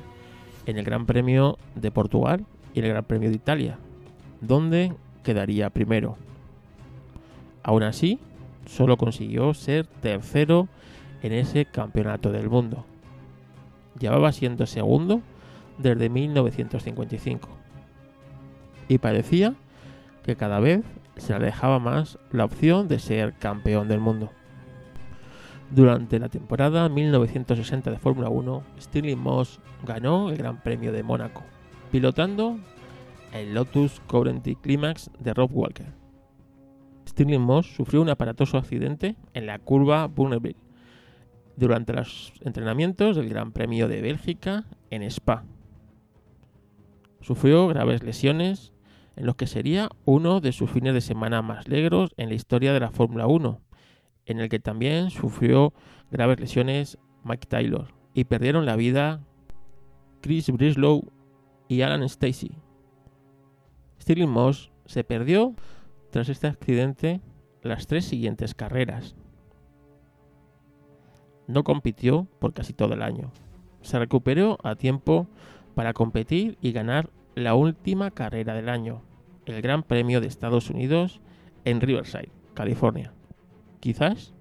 en 0.65 0.77
el 0.77 0.85
Gran 0.85 1.05
Premio 1.05 1.57
de 1.75 1.91
Portugal 1.91 2.45
y 2.73 2.79
el 2.79 2.89
Gran 2.89 3.03
Premio 3.03 3.29
de 3.29 3.35
Italia, 3.35 3.77
donde 4.41 4.93
quedaría 5.23 5.69
primero. 5.69 6.17
Aún 7.63 7.83
así, 7.83 8.19
solo 8.65 8.97
consiguió 8.97 9.53
ser 9.53 9.85
tercero 9.85 10.67
en 11.21 11.33
ese 11.33 11.65
campeonato 11.65 12.31
del 12.31 12.49
mundo. 12.49 12.85
Llevaba 13.99 14.31
siendo 14.31 14.65
segundo 14.65 15.21
desde 15.77 16.09
1955. 16.09 17.49
Y 18.87 18.97
parecía 18.99 19.55
que 20.23 20.35
cada 20.35 20.59
vez 20.59 20.83
se 21.17 21.33
alejaba 21.33 21.79
más 21.79 22.19
la 22.31 22.45
opción 22.45 22.87
de 22.87 22.99
ser 22.99 23.33
campeón 23.33 23.87
del 23.87 23.99
mundo. 23.99 24.31
Durante 25.71 26.19
la 26.19 26.29
temporada 26.29 26.87
1960 26.89 27.91
de 27.91 27.97
Fórmula 27.97 28.29
1, 28.29 28.63
Stirling 28.79 29.19
Moss 29.19 29.59
ganó 29.83 30.29
el 30.29 30.37
Gran 30.37 30.61
Premio 30.61 30.91
de 30.91 31.03
Mónaco, 31.03 31.43
pilotando 31.91 32.57
el 33.33 33.53
Lotus 33.53 33.99
Covenant 34.07 34.47
Climax 34.61 35.09
de 35.19 35.33
Rob 35.33 35.49
Walker. 35.51 35.87
Stirling 37.07 37.41
Moss 37.41 37.67
sufrió 37.75 38.01
un 38.01 38.09
aparatoso 38.09 38.57
accidente 38.57 39.15
en 39.33 39.47
la 39.47 39.59
curva 39.59 40.07
Bonneville 40.07 40.57
durante 41.57 41.93
los 41.93 42.33
entrenamientos 42.41 43.15
del 43.15 43.29
Gran 43.29 43.51
Premio 43.51 43.87
de 43.87 44.01
Bélgica 44.01 44.65
en 44.91 45.03
Spa. 45.03 45.45
Sufrió 47.21 47.67
graves 47.67 48.03
lesiones 48.03 48.71
en 49.15 49.25
lo 49.25 49.35
que 49.35 49.47
sería 49.47 49.89
uno 50.03 50.41
de 50.41 50.51
sus 50.51 50.69
fines 50.69 50.93
de 50.93 51.01
semana 51.01 51.41
más 51.41 51.67
negros 51.67 52.11
en 52.17 52.29
la 52.29 52.35
historia 52.35 52.73
de 52.73 52.79
la 52.79 52.91
Fórmula 52.91 53.27
1, 53.27 53.61
en 54.25 54.39
el 54.39 54.49
que 54.49 54.59
también 54.59 55.09
sufrió 55.09 55.73
graves 56.11 56.39
lesiones 56.39 56.97
Mike 57.23 57.47
Taylor 57.47 57.93
y 58.13 58.25
perdieron 58.25 58.65
la 58.65 58.75
vida 58.75 59.21
Chris 60.21 60.49
Brislow 60.49 61.11
y 61.67 61.81
Alan 61.81 62.03
Stacy. 62.03 62.51
Stirling 64.01 64.29
Moss 64.29 64.71
se 64.85 65.03
perdió 65.03 65.55
tras 66.11 66.29
este 66.29 66.47
accidente 66.47 67.21
las 67.61 67.87
tres 67.87 68.05
siguientes 68.05 68.53
carreras. 68.53 69.15
No 71.47 71.63
compitió 71.63 72.27
por 72.39 72.53
casi 72.53 72.73
todo 72.73 72.93
el 72.93 73.01
año. 73.01 73.31
Se 73.81 73.99
recuperó 73.99 74.57
a 74.63 74.75
tiempo 74.75 75.27
para 75.75 75.93
competir 75.93 76.57
y 76.61 76.71
ganar 76.71 77.09
la 77.35 77.53
última 77.53 78.11
carrera 78.11 78.53
del 78.53 78.69
año, 78.69 79.01
el 79.45 79.61
Gran 79.61 79.83
Premio 79.83 80.21
de 80.21 80.27
Estados 80.27 80.69
Unidos 80.69 81.21
en 81.65 81.81
Riverside, 81.81 82.31
California. 82.53 83.13
Quizás, 83.85 84.33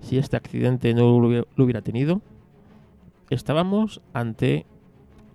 si 0.00 0.18
este 0.18 0.36
accidente 0.36 0.94
no 0.94 1.18
lo 1.18 1.64
hubiera 1.64 1.82
tenido, 1.82 2.20
estábamos 3.28 4.00
ante 4.12 4.66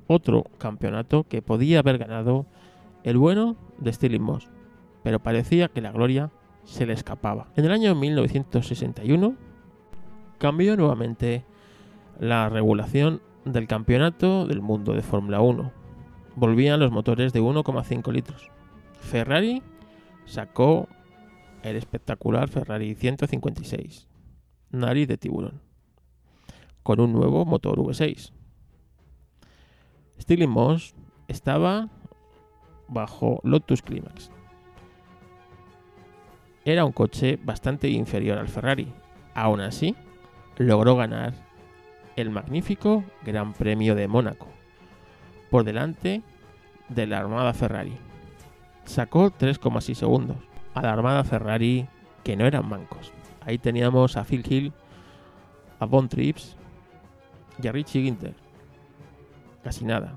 otro 0.07 0.45
campeonato 0.59 1.25
que 1.25 1.41
podía 1.41 1.79
haber 1.79 1.97
ganado 1.97 2.45
el 3.03 3.17
bueno 3.17 3.57
de 3.79 3.91
Stirling 3.91 4.23
Moss, 4.23 4.47
pero 5.03 5.19
parecía 5.19 5.67
que 5.67 5.81
la 5.81 5.91
gloria 5.91 6.31
se 6.63 6.85
le 6.85 6.93
escapaba. 6.93 7.49
En 7.57 7.65
el 7.65 7.73
año 7.73 7.93
1961 7.95 9.35
cambió 10.37 10.77
nuevamente 10.77 11.43
la 12.21 12.47
regulación 12.47 13.21
del 13.43 13.67
campeonato 13.67 14.47
del 14.47 14.61
mundo 14.61 14.93
de 14.93 15.01
Fórmula 15.01 15.41
1. 15.41 15.69
Volvían 16.37 16.79
los 16.79 16.93
motores 16.93 17.33
de 17.33 17.41
1,5 17.41 18.09
litros. 18.13 18.49
Ferrari 19.01 19.61
sacó 20.23 20.87
el 21.63 21.77
espectacular 21.77 22.49
Ferrari 22.49 22.93
156, 22.93 24.07
nariz 24.71 25.07
de 25.07 25.17
tiburón, 25.17 25.61
con 26.83 26.99
un 26.99 27.13
nuevo 27.13 27.45
motor 27.45 27.79
V6. 27.79 28.31
Stirling 30.19 30.49
Moss 30.49 30.93
estaba 31.27 31.89
bajo 32.87 33.39
Lotus 33.43 33.81
Climax. 33.81 34.29
Era 36.65 36.85
un 36.85 36.91
coche 36.91 37.39
bastante 37.43 37.89
inferior 37.89 38.37
al 38.37 38.47
Ferrari. 38.47 38.93
Aún 39.33 39.59
así, 39.61 39.95
logró 40.57 40.95
ganar 40.95 41.33
el 42.15 42.29
magnífico 42.29 43.03
Gran 43.25 43.53
Premio 43.53 43.95
de 43.95 44.07
Mónaco, 44.07 44.47
por 45.49 45.63
delante 45.63 46.21
de 46.89 47.07
la 47.07 47.19
Armada 47.19 47.53
Ferrari. 47.53 47.97
Sacó 48.85 49.31
3,6 49.31 49.95
segundos 49.95 50.37
a 50.73 50.81
la 50.81 50.93
Armada 50.93 51.23
Ferrari 51.23 51.87
que 52.23 52.35
no 52.35 52.45
eran 52.45 52.67
mancos. 52.67 53.11
Ahí 53.45 53.57
teníamos 53.57 54.17
a 54.17 54.23
Phil 54.23 54.43
Hill, 54.47 54.73
a 55.79 55.85
Von 55.85 56.09
Trips 56.09 56.55
y 57.61 57.67
a 57.67 57.71
Richie 57.71 58.03
Ginter. 58.03 58.33
Casi 59.63 59.85
nada. 59.85 60.15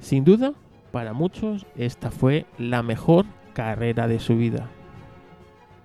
Sin 0.00 0.24
duda, 0.24 0.52
para 0.92 1.12
muchos 1.12 1.66
esta 1.76 2.10
fue 2.10 2.46
la 2.58 2.82
mejor 2.82 3.26
carrera 3.52 4.08
de 4.08 4.18
su 4.18 4.36
vida. 4.36 4.66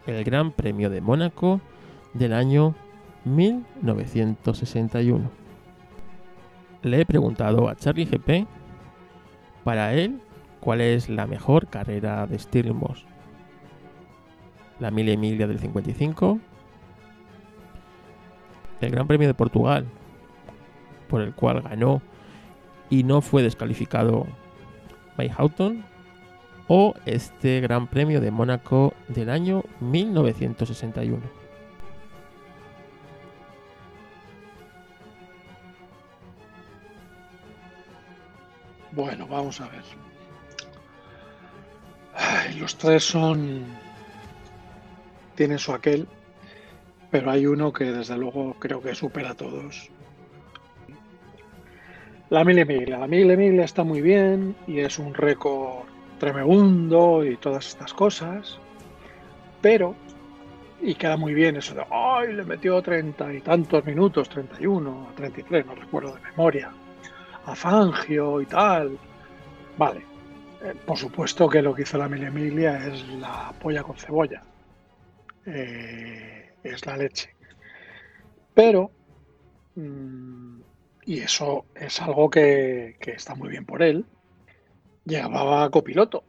El 0.08 0.24
Gran 0.24 0.52
Premio 0.52 0.90
de 0.90 1.02
Mónaco 1.02 1.62
del 2.14 2.34
año 2.34 2.76
1961. 3.26 5.30
Le 6.84 7.02
he 7.02 7.06
preguntado 7.06 7.68
a 7.68 7.76
Charlie 7.76 8.06
GP 8.06 8.48
para 9.64 9.94
él 9.94 10.22
cuál 10.60 10.82
es 10.82 11.10
la 11.10 11.26
mejor 11.26 11.68
carrera 11.68 12.28
de 12.28 12.38
Stirling 12.38 12.78
Moss. 12.78 13.06
La 14.80 14.92
Mille 14.92 15.14
Emilia 15.14 15.48
del 15.48 15.60
55, 15.60 16.40
el 18.82 18.92
Gran 18.92 19.08
Premio 19.08 19.28
de 19.28 19.34
Portugal, 19.34 19.86
por 21.08 21.22
el 21.22 21.34
cual 21.34 21.62
ganó 21.62 22.02
y 22.90 23.04
no 23.04 23.22
fue 23.22 23.42
descalificado 23.42 24.28
May 25.18 25.30
Houghton, 25.30 25.86
o 26.68 26.94
este 27.06 27.62
Gran 27.62 27.88
Premio 27.88 28.22
de 28.22 28.32
Mónaco 28.32 28.94
del 29.08 29.30
año 29.30 29.64
1961. 29.80 31.46
Bueno, 38.92 39.28
vamos 39.28 39.60
a 39.60 39.68
ver. 39.68 39.84
los 42.58 42.78
tres 42.78 43.04
son. 43.04 43.66
Tienen 45.36 45.60
su 45.60 45.74
aquel, 45.74 46.08
pero 47.12 47.32
hay 47.32 47.46
uno 47.46 47.72
que 47.72 47.86
desde 47.86 48.18
luego 48.18 48.56
creo 48.60 48.82
que 48.82 48.96
supera 48.96 49.32
a 49.32 49.36
todos. 49.36 49.90
La 52.30 52.44
Mille 52.44 52.66
Miglia. 52.66 53.00
La 53.00 53.08
Mille 53.08 53.38
Miglia 53.38 53.66
está 53.66 53.84
muy 53.84 54.02
bien 54.02 54.56
y 54.66 54.80
es 54.80 54.98
un 54.98 55.14
récord 55.14 55.86
tremendo 56.20 57.24
y 57.24 57.38
todas 57.38 57.68
estas 57.68 57.94
cosas, 57.94 58.60
pero. 59.62 59.96
Y 60.82 60.94
queda 60.96 61.18
muy 61.18 61.34
bien 61.34 61.56
eso 61.56 61.74
de. 61.74 61.84
¡Ay! 61.90 62.34
Le 62.34 62.44
metió 62.44 62.82
treinta 62.82 63.34
y 63.34 63.42
tantos 63.42 63.86
minutos, 63.86 64.28
31, 64.30 65.10
33, 65.16 65.66
no 65.66 65.76
recuerdo 65.76 66.16
de 66.16 66.22
memoria 66.22 66.72
a 67.46 67.56
Fangio 67.56 68.42
y 68.42 68.46
tal. 68.46 68.98
Vale, 69.78 70.02
eh, 70.64 70.74
por 70.86 70.98
supuesto 70.98 71.48
que 71.48 71.62
lo 71.62 71.74
que 71.74 71.84
hizo 71.84 71.98
la 71.98 72.10
Mille 72.10 72.28
Emilia 72.28 72.88
es 72.88 73.08
la 73.20 73.54
polla 73.62 73.84
con 73.84 73.96
cebolla. 73.96 74.42
Eh, 75.46 76.54
es 76.64 76.86
la 76.86 76.98
leche. 76.98 77.36
Pero, 78.54 78.92
mm, 79.76 80.60
y 81.06 81.20
eso 81.20 81.66
es 81.76 82.02
algo 82.02 82.30
que, 82.30 82.96
que, 83.00 83.12
está 83.12 83.36
muy 83.36 83.50
bien 83.50 83.66
por 83.66 83.84
él, 83.84 84.06
llevaba 85.06 85.70
copiloto. 85.70 86.24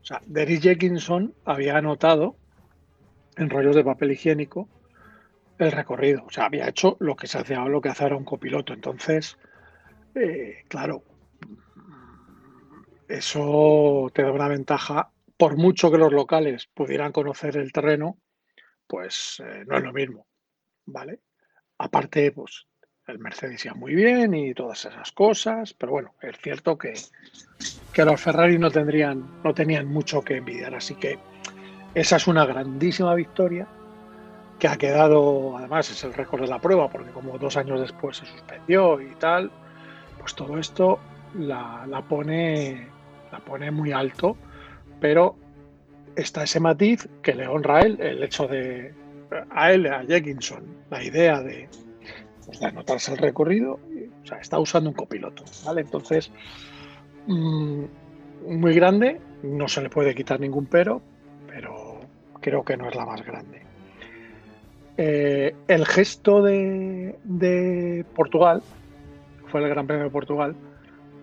O 0.00 0.04
sea, 0.04 0.20
Derry 0.26 0.60
Jenkinson 0.60 1.34
había 1.44 1.76
anotado 1.76 2.36
en 3.36 3.48
rollos 3.48 3.76
de 3.76 3.84
papel 3.84 4.12
higiénico 4.12 4.68
el 5.58 5.72
recorrido. 5.72 6.24
O 6.26 6.30
sea, 6.30 6.46
había 6.46 6.68
hecho 6.68 6.96
lo 7.00 7.16
que 7.16 7.26
se 7.26 7.38
hacía 7.38 7.64
lo 7.64 7.80
que 7.80 7.88
hacía 7.88 8.08
un 8.16 8.24
copiloto. 8.24 8.72
Entonces, 8.72 9.38
eh, 10.14 10.64
claro, 10.68 11.04
eso 13.08 14.10
te 14.12 14.22
da 14.22 14.32
una 14.32 14.48
ventaja. 14.48 15.11
Por 15.42 15.56
mucho 15.56 15.90
que 15.90 15.98
los 15.98 16.12
locales 16.12 16.68
pudieran 16.72 17.10
conocer 17.10 17.56
el 17.56 17.72
terreno, 17.72 18.16
pues 18.86 19.42
eh, 19.44 19.64
no 19.66 19.76
es 19.76 19.82
lo 19.82 19.92
mismo, 19.92 20.28
¿vale? 20.86 21.18
Aparte, 21.78 22.30
pues 22.30 22.68
el 23.08 23.18
Mercedes 23.18 23.64
iba 23.64 23.74
muy 23.74 23.92
bien 23.96 24.34
y 24.34 24.54
todas 24.54 24.84
esas 24.84 25.10
cosas, 25.10 25.74
pero 25.74 25.90
bueno, 25.90 26.14
es 26.22 26.38
cierto 26.38 26.78
que, 26.78 26.94
que 27.92 28.04
los 28.04 28.20
Ferrari 28.20 28.56
no 28.56 28.70
tendrían, 28.70 29.42
no 29.42 29.52
tenían 29.52 29.88
mucho 29.88 30.22
que 30.22 30.36
envidiar, 30.36 30.76
así 30.76 30.94
que 30.94 31.18
esa 31.92 32.14
es 32.18 32.28
una 32.28 32.46
grandísima 32.46 33.12
victoria 33.16 33.66
que 34.60 34.68
ha 34.68 34.76
quedado, 34.76 35.58
además 35.58 35.90
es 35.90 36.04
el 36.04 36.14
récord 36.14 36.42
de 36.42 36.46
la 36.50 36.60
prueba, 36.60 36.88
porque 36.88 37.10
como 37.10 37.36
dos 37.36 37.56
años 37.56 37.80
después 37.80 38.18
se 38.18 38.26
suspendió 38.26 39.00
y 39.00 39.12
tal, 39.16 39.50
pues 40.20 40.36
todo 40.36 40.56
esto 40.56 41.00
la, 41.34 42.04
pone, 42.08 42.86
la 43.32 43.40
pone 43.40 43.72
muy 43.72 43.90
alto, 43.90 44.36
pero 45.02 45.34
está 46.14 46.44
ese 46.44 46.60
matiz 46.60 47.08
que 47.22 47.34
le 47.34 47.48
honra 47.48 47.78
a 47.78 47.80
él, 47.80 48.00
el 48.00 48.22
hecho 48.22 48.46
de 48.46 48.94
a 49.50 49.72
él, 49.72 49.86
a 49.86 50.04
Jenkinson, 50.04 50.62
la 50.90 51.02
idea 51.02 51.42
de, 51.42 51.68
pues 52.46 52.62
anotarse 52.62 53.12
el 53.12 53.18
recorrido, 53.18 53.80
o 54.22 54.26
sea, 54.26 54.38
está 54.38 54.60
usando 54.60 54.90
un 54.90 54.94
copiloto, 54.94 55.42
¿vale? 55.64 55.80
Entonces, 55.80 56.30
mm, 57.26 57.84
muy 58.46 58.74
grande, 58.74 59.20
no 59.42 59.66
se 59.66 59.82
le 59.82 59.90
puede 59.90 60.14
quitar 60.14 60.38
ningún 60.38 60.66
pero, 60.66 61.02
pero 61.48 61.98
creo 62.40 62.62
que 62.62 62.76
no 62.76 62.88
es 62.88 62.94
la 62.94 63.04
más 63.04 63.24
grande. 63.26 63.60
Eh, 64.98 65.56
el 65.66 65.84
gesto 65.84 66.42
de, 66.42 67.16
de 67.24 68.04
Portugal, 68.14 68.62
fue 69.48 69.62
el 69.62 69.68
Gran 69.68 69.86
Premio 69.88 70.04
de 70.04 70.10
Portugal, 70.10 70.54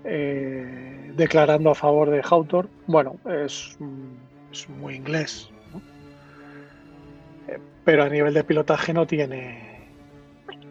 eh, 0.04 1.09
declarando 1.20 1.70
a 1.70 1.76
favor 1.76 2.10
de 2.10 2.24
Hawthorne, 2.24 2.72
bueno, 2.88 3.18
es, 3.44 3.78
muy 4.70 4.96
inglés, 4.96 5.52
eh, 7.48 7.60
pero 7.84 8.04
a 8.04 8.10
nivel 8.10 8.34
de 8.34 8.44
pilotaje 8.46 8.94
no 8.94 9.06
tiene, 9.06 9.90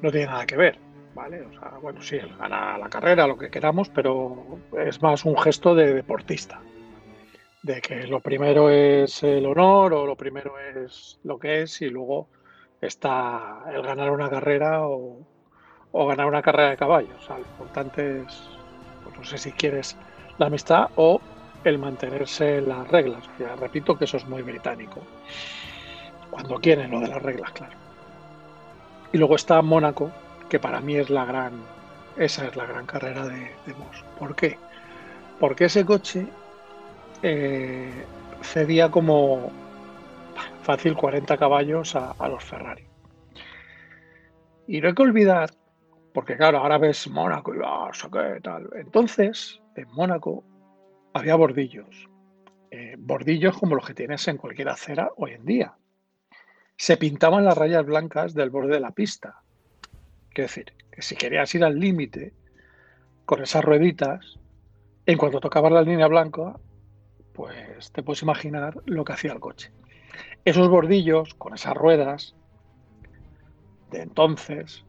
no 0.02 0.10
tiene 0.10 0.26
nada 0.26 0.46
que 0.46 0.56
ver. 0.56 0.78
¿Vale? 1.14 1.42
O 1.42 1.50
sea, 1.50 1.70
bueno, 1.82 2.00
sí, 2.00 2.16
él 2.16 2.32
gana 2.38 2.78
la 2.78 2.88
carrera, 2.88 3.26
lo 3.26 3.36
que 3.36 3.50
queramos, 3.50 3.88
pero 3.88 4.60
es 4.78 5.02
más 5.02 5.24
un 5.24 5.36
gesto 5.36 5.74
de 5.74 5.92
deportista. 5.92 6.60
De 7.62 7.80
que 7.80 8.06
lo 8.06 8.20
primero 8.20 8.70
es 8.70 9.24
el 9.24 9.44
honor 9.46 9.94
o 9.94 10.06
lo 10.06 10.14
primero 10.14 10.54
es 10.60 11.18
lo 11.24 11.38
que 11.38 11.62
es 11.62 11.82
y 11.82 11.90
luego 11.90 12.28
está 12.80 13.64
el 13.74 13.82
ganar 13.82 14.12
una 14.12 14.30
carrera 14.30 14.86
o, 14.86 15.26
o 15.90 16.06
ganar 16.06 16.26
una 16.26 16.40
carrera 16.40 16.70
de 16.70 16.76
caballos. 16.76 17.28
lo 17.28 17.38
importante 17.38 18.20
es, 18.20 18.48
pues 19.02 19.18
no 19.18 19.24
sé 19.24 19.38
si 19.38 19.50
quieres 19.50 19.96
la 20.38 20.46
amistad 20.46 20.88
o 20.96 21.20
el 21.64 21.78
mantenerse 21.78 22.58
en 22.58 22.68
las 22.68 22.88
reglas. 22.88 23.22
Ya 23.38 23.54
repito 23.56 23.96
que 23.96 24.04
eso 24.04 24.16
es 24.16 24.26
muy 24.26 24.42
británico. 24.42 25.00
Cuando 26.30 26.56
quieren 26.56 26.90
lo 26.90 27.00
de 27.00 27.08
las 27.08 27.22
reglas, 27.22 27.50
claro. 27.52 27.76
Y 29.12 29.18
luego 29.18 29.36
está 29.36 29.60
Mónaco, 29.62 30.10
que 30.48 30.58
para 30.58 30.80
mí 30.80 30.96
es 30.96 31.10
la 31.10 31.24
gran, 31.24 31.52
esa 32.16 32.46
es 32.46 32.56
la 32.56 32.66
gran 32.66 32.86
carrera 32.86 33.26
de, 33.26 33.50
de 33.66 33.74
Moss. 33.74 34.04
¿Por 34.18 34.36
qué? 34.36 34.58
Porque 35.40 35.66
ese 35.66 35.84
coche 35.84 36.26
eh, 37.22 38.04
cedía 38.42 38.90
como, 38.90 39.50
fácil 40.62 40.94
40 40.94 41.36
caballos 41.36 41.96
a, 41.96 42.28
los 42.28 42.44
Ferrari. 42.44 42.84
Y 44.66 44.80
no 44.80 44.88
hay 44.88 44.94
que 44.94 45.02
olvidar, 45.02 45.50
porque 46.12 46.36
claro, 46.36 46.58
ahora 46.58 46.78
ves 46.78 47.08
Mónaco 47.08 47.54
y 47.54 47.58
vas 47.58 48.06
qué 48.12 48.40
tal. 48.42 48.68
Entonces, 48.74 49.60
en 49.78 49.90
Mónaco 49.92 50.44
había 51.12 51.36
bordillos. 51.36 52.08
Eh, 52.70 52.96
bordillos 52.98 53.56
como 53.56 53.74
los 53.74 53.86
que 53.86 53.94
tienes 53.94 54.26
en 54.28 54.36
cualquier 54.36 54.68
acera 54.68 55.10
hoy 55.16 55.32
en 55.32 55.44
día. 55.44 55.76
Se 56.76 56.96
pintaban 56.96 57.44
las 57.44 57.56
rayas 57.56 57.84
blancas 57.86 58.34
del 58.34 58.50
borde 58.50 58.74
de 58.74 58.80
la 58.80 58.92
pista. 58.92 59.42
Quiero 60.30 60.48
decir, 60.48 60.72
que 60.90 61.02
si 61.02 61.16
querías 61.16 61.54
ir 61.54 61.64
al 61.64 61.78
límite 61.78 62.34
con 63.24 63.42
esas 63.42 63.64
rueditas, 63.64 64.38
en 65.06 65.18
cuanto 65.18 65.40
tocabas 65.40 65.72
la 65.72 65.82
línea 65.82 66.06
blanca, 66.06 66.58
pues 67.32 67.92
te 67.92 68.02
puedes 68.02 68.22
imaginar 68.22 68.82
lo 68.84 69.04
que 69.04 69.12
hacía 69.12 69.32
el 69.32 69.40
coche. 69.40 69.72
Esos 70.44 70.68
bordillos 70.68 71.34
con 71.34 71.54
esas 71.54 71.74
ruedas 71.74 72.34
de 73.90 74.02
entonces, 74.02 74.84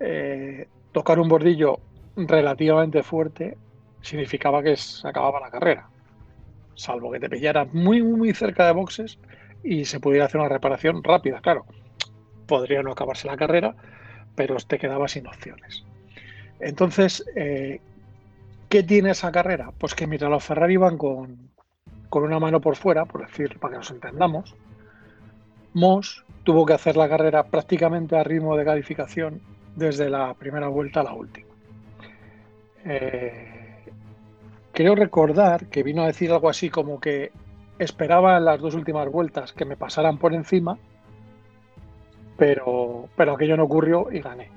eh, 0.00 0.68
tocar 0.92 1.18
un 1.18 1.28
bordillo 1.28 1.80
relativamente 2.16 3.02
fuerte 3.02 3.56
significaba 4.02 4.62
que 4.62 4.76
se 4.76 5.06
acababa 5.06 5.40
la 5.40 5.50
carrera, 5.50 5.88
salvo 6.74 7.10
que 7.10 7.20
te 7.20 7.30
pillaras 7.30 7.72
muy, 7.72 8.02
muy 8.02 8.34
cerca 8.34 8.66
de 8.66 8.72
boxes 8.72 9.18
y 9.62 9.84
se 9.84 10.00
pudiera 10.00 10.26
hacer 10.26 10.40
una 10.40 10.48
reparación 10.48 11.02
rápida, 11.02 11.40
claro. 11.40 11.64
Podría 12.46 12.82
no 12.82 12.92
acabarse 12.92 13.26
la 13.26 13.36
carrera, 13.36 13.74
pero 14.34 14.56
te 14.56 14.78
quedaba 14.78 15.08
sin 15.08 15.26
opciones. 15.26 15.84
Entonces, 16.60 17.24
eh, 17.36 17.80
¿qué 18.68 18.82
tiene 18.82 19.10
esa 19.10 19.32
carrera? 19.32 19.70
Pues 19.78 19.94
que 19.94 20.06
mira, 20.06 20.28
los 20.28 20.44
Ferrari 20.44 20.76
van 20.76 20.98
con, 20.98 21.50
con 22.08 22.24
una 22.24 22.38
mano 22.38 22.60
por 22.60 22.76
fuera, 22.76 23.04
por 23.04 23.26
decir, 23.26 23.58
para 23.58 23.72
que 23.72 23.78
nos 23.78 23.90
entendamos. 23.90 24.54
Moss 25.74 26.24
tuvo 26.44 26.66
que 26.66 26.74
hacer 26.74 26.96
la 26.96 27.08
carrera 27.08 27.44
prácticamente 27.44 28.16
a 28.16 28.24
ritmo 28.24 28.56
de 28.56 28.64
calificación 28.64 29.40
desde 29.76 30.10
la 30.10 30.34
primera 30.34 30.68
vuelta 30.68 31.00
a 31.00 31.04
la 31.04 31.12
última. 31.14 31.48
Eh, 32.84 33.51
creo 34.72 34.94
recordar 34.94 35.66
que 35.66 35.82
vino 35.82 36.02
a 36.02 36.06
decir 36.06 36.30
algo 36.30 36.48
así 36.48 36.70
como 36.70 37.00
que 37.00 37.32
esperaba 37.78 38.36
en 38.36 38.44
las 38.44 38.60
dos 38.60 38.74
últimas 38.74 39.08
vueltas 39.08 39.52
que 39.52 39.64
me 39.64 39.76
pasaran 39.76 40.18
por 40.18 40.34
encima, 40.34 40.78
pero, 42.36 43.08
pero 43.16 43.34
aquello 43.34 43.56
no 43.56 43.64
ocurrió 43.64 44.08
y 44.10 44.20
gané. 44.20 44.50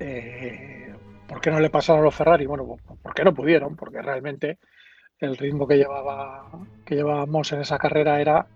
Eh, 0.00 0.94
¿Por 1.26 1.40
qué 1.40 1.50
no 1.50 1.60
le 1.60 1.70
pasaron 1.70 2.00
a 2.00 2.04
los 2.04 2.14
Ferrari? 2.14 2.46
Bueno, 2.46 2.76
porque 3.02 3.24
no 3.24 3.34
pudieron, 3.34 3.76
porque 3.76 4.00
realmente 4.00 4.58
el 5.20 5.36
ritmo 5.36 5.66
que 5.66 5.76
llevaba 5.76 6.46
que 6.84 6.94
llevábamos 6.94 7.52
en 7.52 7.60
esa 7.60 7.78
carrera 7.78 8.20
era 8.20 8.46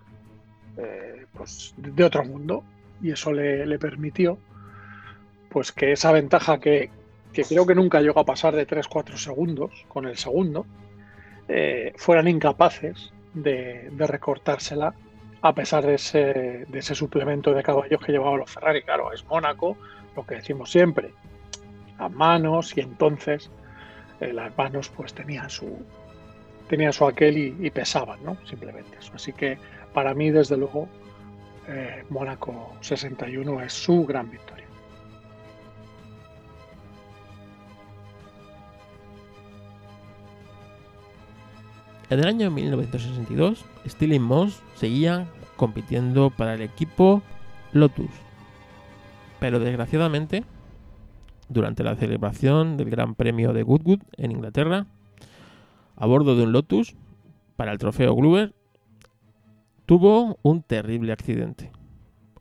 eh, 0.76 1.26
pues 1.32 1.74
de 1.76 2.04
otro 2.04 2.24
mundo 2.24 2.64
y 3.02 3.10
eso 3.10 3.32
le, 3.32 3.78
permitió 3.78 4.38
pues 5.50 5.72
que 5.72 5.92
esa 5.92 6.12
ventaja 6.12 6.60
que, 6.60 6.90
creo 7.32 7.66
que 7.66 7.74
nunca 7.74 8.00
llegó 8.00 8.20
a 8.20 8.24
pasar 8.24 8.54
de 8.54 8.66
3-4 8.66 9.16
segundos 9.16 9.86
con 9.88 10.06
el 10.06 10.16
segundo 10.16 10.66
eh, 11.48 11.92
fueran 11.96 12.28
incapaces 12.28 13.12
de, 13.34 13.90
recortársela 13.98 14.94
a 15.40 15.54
pesar 15.54 15.84
de 15.84 15.94
ese, 15.94 16.66
de 16.68 16.78
ese 16.78 16.94
suplemento 16.94 17.52
de 17.52 17.62
caballos 17.62 18.00
que 18.04 18.12
llevaban 18.12 18.38
los 18.38 18.50
Ferrari. 18.50 18.82
Claro, 18.82 19.12
es 19.12 19.24
Mónaco, 19.24 19.76
lo 20.14 20.24
que 20.24 20.36
decimos 20.36 20.70
siempre, 20.70 21.12
las 21.98 22.12
manos 22.12 22.76
y 22.76 22.80
entonces 22.80 23.50
eh, 24.20 24.32
las 24.32 24.56
manos 24.56 24.88
pues 24.90 25.14
tenían 25.14 25.50
su, 25.50 25.84
tenían 26.68 26.92
su 26.92 27.06
aquel 27.06 27.36
y, 27.60 27.70
pesaban, 27.70 28.22
¿no? 28.24 28.36
Simplemente 28.46 28.96
eso. 28.98 29.12
Así 29.14 29.32
que 29.32 29.58
para 29.92 30.14
mí, 30.14 30.30
desde 30.30 30.56
luego, 30.56 30.88
eh, 31.68 32.04
Mónaco 32.08 32.74
61 32.80 33.62
es 33.62 33.72
su 33.72 34.04
gran 34.06 34.30
victoria. 34.30 34.61
En 42.12 42.18
el 42.20 42.26
año 42.26 42.50
1962, 42.50 43.64
Stirling 43.86 44.20
Moss 44.20 44.62
seguía 44.74 45.26
compitiendo 45.56 46.28
para 46.28 46.52
el 46.52 46.60
equipo 46.60 47.22
Lotus. 47.72 48.10
Pero 49.40 49.58
desgraciadamente, 49.58 50.44
durante 51.48 51.82
la 51.82 51.96
celebración 51.96 52.76
del 52.76 52.90
Gran 52.90 53.14
Premio 53.14 53.54
de 53.54 53.62
Goodwood 53.62 54.00
en 54.18 54.30
Inglaterra, 54.30 54.88
a 55.96 56.04
bordo 56.04 56.36
de 56.36 56.42
un 56.42 56.52
Lotus 56.52 56.96
para 57.56 57.72
el 57.72 57.78
trofeo 57.78 58.14
Gruber, 58.14 58.54
tuvo 59.86 60.38
un 60.42 60.62
terrible 60.62 61.14
accidente. 61.14 61.72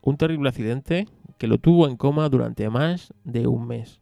Un 0.01 0.17
terrible 0.17 0.49
accidente 0.49 1.07
que 1.38 1.47
lo 1.47 1.60
tuvo 1.60 1.88
en 1.88 1.95
coma 1.95 2.27
durante 2.27 2.69
más 2.69 3.13
de 3.23 3.47
un 3.47 3.67
mes. 3.67 4.01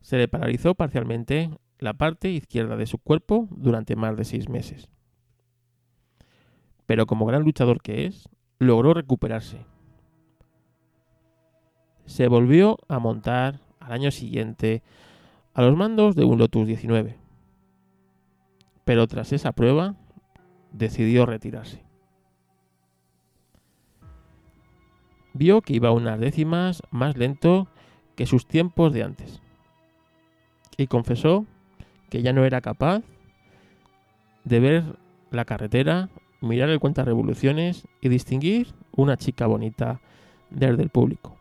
Se 0.00 0.16
le 0.16 0.26
paralizó 0.26 0.74
parcialmente 0.74 1.50
la 1.80 1.94
parte 1.94 2.30
izquierda 2.30 2.76
de 2.76 2.86
su 2.86 2.98
cuerpo 2.98 3.48
durante 3.50 3.96
más 3.96 4.16
de 4.16 4.24
seis 4.24 4.48
meses. 4.48 4.88
Pero 6.86 7.06
como 7.06 7.26
gran 7.26 7.42
luchador 7.42 7.80
que 7.80 8.06
es, 8.06 8.28
logró 8.58 8.92
recuperarse. 8.94 9.64
Se 12.04 12.28
volvió 12.28 12.78
a 12.88 12.98
montar 12.98 13.60
al 13.80 13.92
año 13.92 14.10
siguiente 14.10 14.82
a 15.54 15.62
los 15.62 15.76
mandos 15.76 16.14
de 16.16 16.24
un 16.24 16.38
Lotus 16.38 16.66
19. 16.66 17.16
Pero 18.84 19.06
tras 19.06 19.32
esa 19.32 19.52
prueba 19.52 19.94
decidió 20.72 21.24
retirarse. 21.24 21.84
Vio 25.32 25.62
que 25.62 25.74
iba 25.74 25.92
unas 25.92 26.20
décimas 26.20 26.82
más 26.90 27.16
lento 27.16 27.68
que 28.16 28.26
sus 28.26 28.46
tiempos 28.46 28.92
de 28.92 29.04
antes. 29.04 29.40
Y 30.76 30.86
confesó 30.86 31.46
que 32.10 32.22
ya 32.22 32.32
no 32.32 32.44
era 32.44 32.60
capaz 32.60 33.02
de 34.44 34.60
ver 34.60 34.84
la 35.30 35.44
carretera, 35.44 36.08
mirar 36.40 36.68
el 36.68 36.80
cuenta 36.80 37.04
revoluciones 37.04 37.86
y 38.00 38.08
distinguir 38.08 38.74
una 38.92 39.16
chica 39.16 39.46
bonita 39.46 40.00
desde 40.50 40.82
el 40.82 40.90
público. 40.90 41.36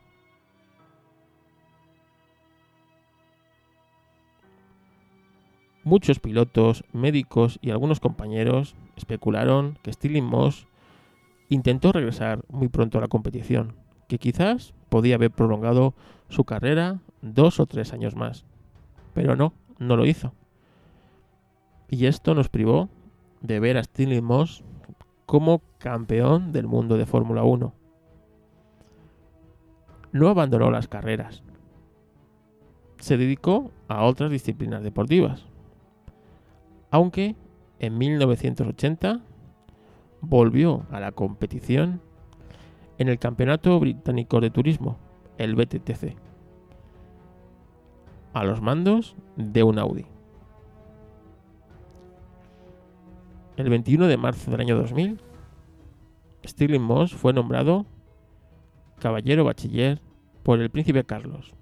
Muchos 5.84 6.20
pilotos, 6.20 6.84
médicos 6.94 7.58
y 7.62 7.72
algunos 7.72 8.00
compañeros 8.00 8.76
especularon 8.96 9.80
que 9.82 9.92
Stirling 9.92 10.26
Moss 10.26 10.68
intentó 11.48 11.92
regresar 11.92 12.42
muy 12.50 12.68
pronto 12.68 13.00
a 13.00 13.02
la 13.02 13.08
competición, 13.08 13.74
que 14.08 14.20
quizás 14.20 14.74
podía 14.90 15.16
haber 15.16 15.32
prolongado 15.32 15.96
su 16.28 16.44
carrera 16.44 17.00
dos 17.22 17.60
o 17.60 17.66
tres 17.66 17.92
años 17.94 18.16
más. 18.16 18.46
Pero 19.14 19.36
no, 19.36 19.54
no 19.80 19.96
lo 19.96 20.06
hizo. 20.06 20.34
Y 21.90 22.06
esto 22.06 22.36
nos 22.36 22.50
privó 22.50 22.90
de 23.42 23.60
ver 23.60 23.78
a 23.78 23.84
Stirling 23.84 24.24
Moss 24.24 24.64
como 25.26 25.62
campeón 25.78 26.52
del 26.52 26.68
mundo 26.68 26.98
de 26.98 27.06
Fórmula 27.06 27.44
1. 27.44 27.74
No 30.12 30.28
abandonó 30.28 30.72
las 30.72 30.88
carreras. 30.88 31.44
Se 32.98 33.18
dedicó 33.18 33.72
a 33.88 34.04
otras 34.04 34.30
disciplinas 34.32 34.84
deportivas, 34.84 35.46
aunque 36.92 37.36
en 37.80 37.98
1980 37.98 39.22
volvió 40.22 40.86
a 40.92 41.00
la 41.00 41.12
competición 41.12 42.02
en 42.98 43.08
el 43.08 43.20
Campeonato 43.20 43.80
Británico 43.80 44.42
de 44.42 44.50
Turismo, 44.50 44.98
el 45.38 45.56
BTTC, 45.56 46.16
a 48.34 48.44
los 48.44 48.62
mandos 48.62 49.16
de 49.38 49.64
un 49.64 49.80
Audi. 49.80 50.06
El 53.60 53.70
21 53.70 54.08
de 54.08 54.16
marzo 54.16 54.52
del 54.52 54.62
año 54.62 54.78
2000, 54.78 55.20
Stirling 56.48 56.82
Moss 56.82 57.14
fue 57.14 57.34
nombrado 57.34 57.86
caballero 59.02 59.44
bachiller 59.44 60.00
por 60.44 60.62
el 60.62 60.70
príncipe 60.70 61.04
Carlos. 61.04 61.54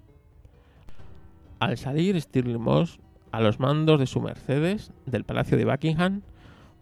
Al 1.58 1.76
salir 1.76 2.22
Stirling 2.22 2.62
Moss 2.62 3.00
a 3.32 3.42
los 3.42 3.60
mandos 3.60 4.00
de 4.00 4.06
su 4.06 4.22
Mercedes 4.22 4.92
del 5.08 5.24
Palacio 5.24 5.58
de 5.58 5.66
Buckingham, 5.66 6.22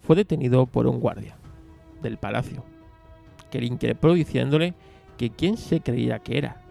fue 0.01 0.18
detenido 0.18 0.66
por 0.66 0.86
un 0.86 0.99
guardia 0.99 1.38
del 2.01 2.18
palacio, 2.18 2.66
que 3.49 3.61
le 3.61 3.68
increpó 3.68 4.13
diciéndole 4.13 4.74
que 5.18 5.30
quién 5.30 5.55
se 5.55 5.80
creía 5.80 6.20
que 6.20 6.39
era. 6.39 6.61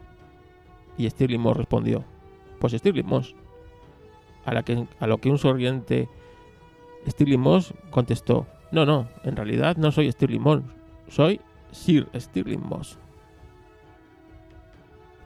Y 0.99 1.09
Stirling 1.09 1.41
Moss 1.41 1.57
respondió, 1.57 2.05
pues 2.59 2.75
Stirling 2.75 3.07
Moss. 3.07 3.35
A, 4.45 5.07
lo 5.07 5.17
que 5.17 5.31
un 5.31 5.39
sonriente 5.39 6.11
Stirling 7.07 7.41
Moss 7.41 7.75
contestó, 7.91 8.47
no, 8.73 8.87
no, 8.87 9.09
en 9.25 9.37
realidad 9.37 9.77
no 9.77 9.93
soy 9.93 10.11
Stirling 10.11 10.43
Moss, 10.43 10.63
soy 11.09 11.41
Sir 11.71 12.09
Stirling 12.15 12.63
Moss. 12.63 12.99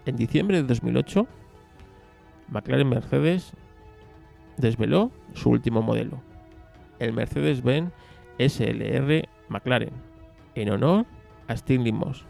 En 0.07 0.17
diciembre 0.17 0.57
de 0.57 0.63
2008, 0.65 1.27
McLaren 2.49 2.89
Mercedes 2.89 3.53
desveló 4.57 5.13
su 5.35 5.51
último 5.51 5.83
modelo, 5.83 6.21
el 6.99 7.13
Mercedes-Benz 7.13 7.93
SLR 8.39 9.29
McLaren, 9.49 9.93
en 10.55 10.71
honor 10.71 11.07
a 11.47 11.57
Stirling 11.57 11.97
Moss. 11.97 12.25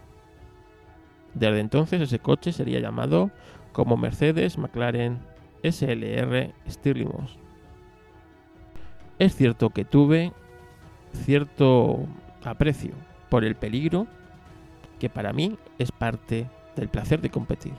Desde 1.33 1.59
entonces 1.59 2.01
ese 2.01 2.19
coche 2.19 2.51
sería 2.51 2.79
llamado 2.79 3.31
como 3.71 3.97
Mercedes 3.97 4.57
McLaren 4.57 5.19
SLR 5.63 6.53
Stirling 6.67 7.09
Moss. 7.09 7.37
Es 9.19 9.35
cierto 9.35 9.69
que 9.71 9.83
tuve 9.83 10.31
cierto 11.11 12.05
aprecio 12.43 12.93
por 13.29 13.43
el 13.43 13.55
peligro 13.55 14.07
que 14.97 15.09
para 15.09 15.33
mí 15.33 15.57
es 15.77 15.91
parte 15.91 16.49
del 16.75 16.87
placer 16.87 17.19
de 17.19 17.29
competir. 17.29 17.73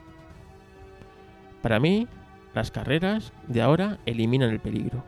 Para 1.62 1.80
mí, 1.80 2.08
las 2.54 2.70
carreras 2.70 3.32
de 3.46 3.62
ahora 3.62 3.98
eliminan 4.06 4.50
el 4.50 4.60
peligro. 4.60 5.02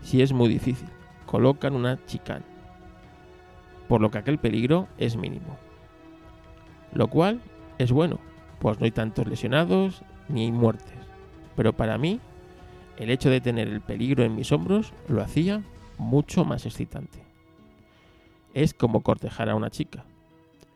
Si 0.00 0.22
es 0.22 0.32
muy 0.32 0.48
difícil, 0.48 0.88
colocan 1.26 1.74
una 1.74 2.02
chicane, 2.06 2.44
por 3.88 4.00
lo 4.00 4.10
que 4.10 4.18
aquel 4.18 4.38
peligro 4.38 4.88
es 4.98 5.16
mínimo. 5.16 5.56
Lo 6.92 7.08
cual 7.08 7.40
es 7.78 7.92
bueno, 7.92 8.20
pues 8.58 8.78
no 8.78 8.84
hay 8.84 8.90
tantos 8.90 9.26
lesionados 9.26 10.02
ni 10.28 10.52
muertes. 10.52 10.98
Pero 11.56 11.72
para 11.72 11.98
mí, 11.98 12.20
el 12.96 13.10
hecho 13.10 13.30
de 13.30 13.40
tener 13.40 13.68
el 13.68 13.80
peligro 13.80 14.24
en 14.24 14.34
mis 14.34 14.52
hombros 14.52 14.92
lo 15.08 15.22
hacía 15.22 15.62
mucho 15.98 16.44
más 16.44 16.66
excitante. 16.66 17.18
Es 18.52 18.74
como 18.74 19.02
cortejar 19.02 19.48
a 19.50 19.56
una 19.56 19.70
chica. 19.70 20.04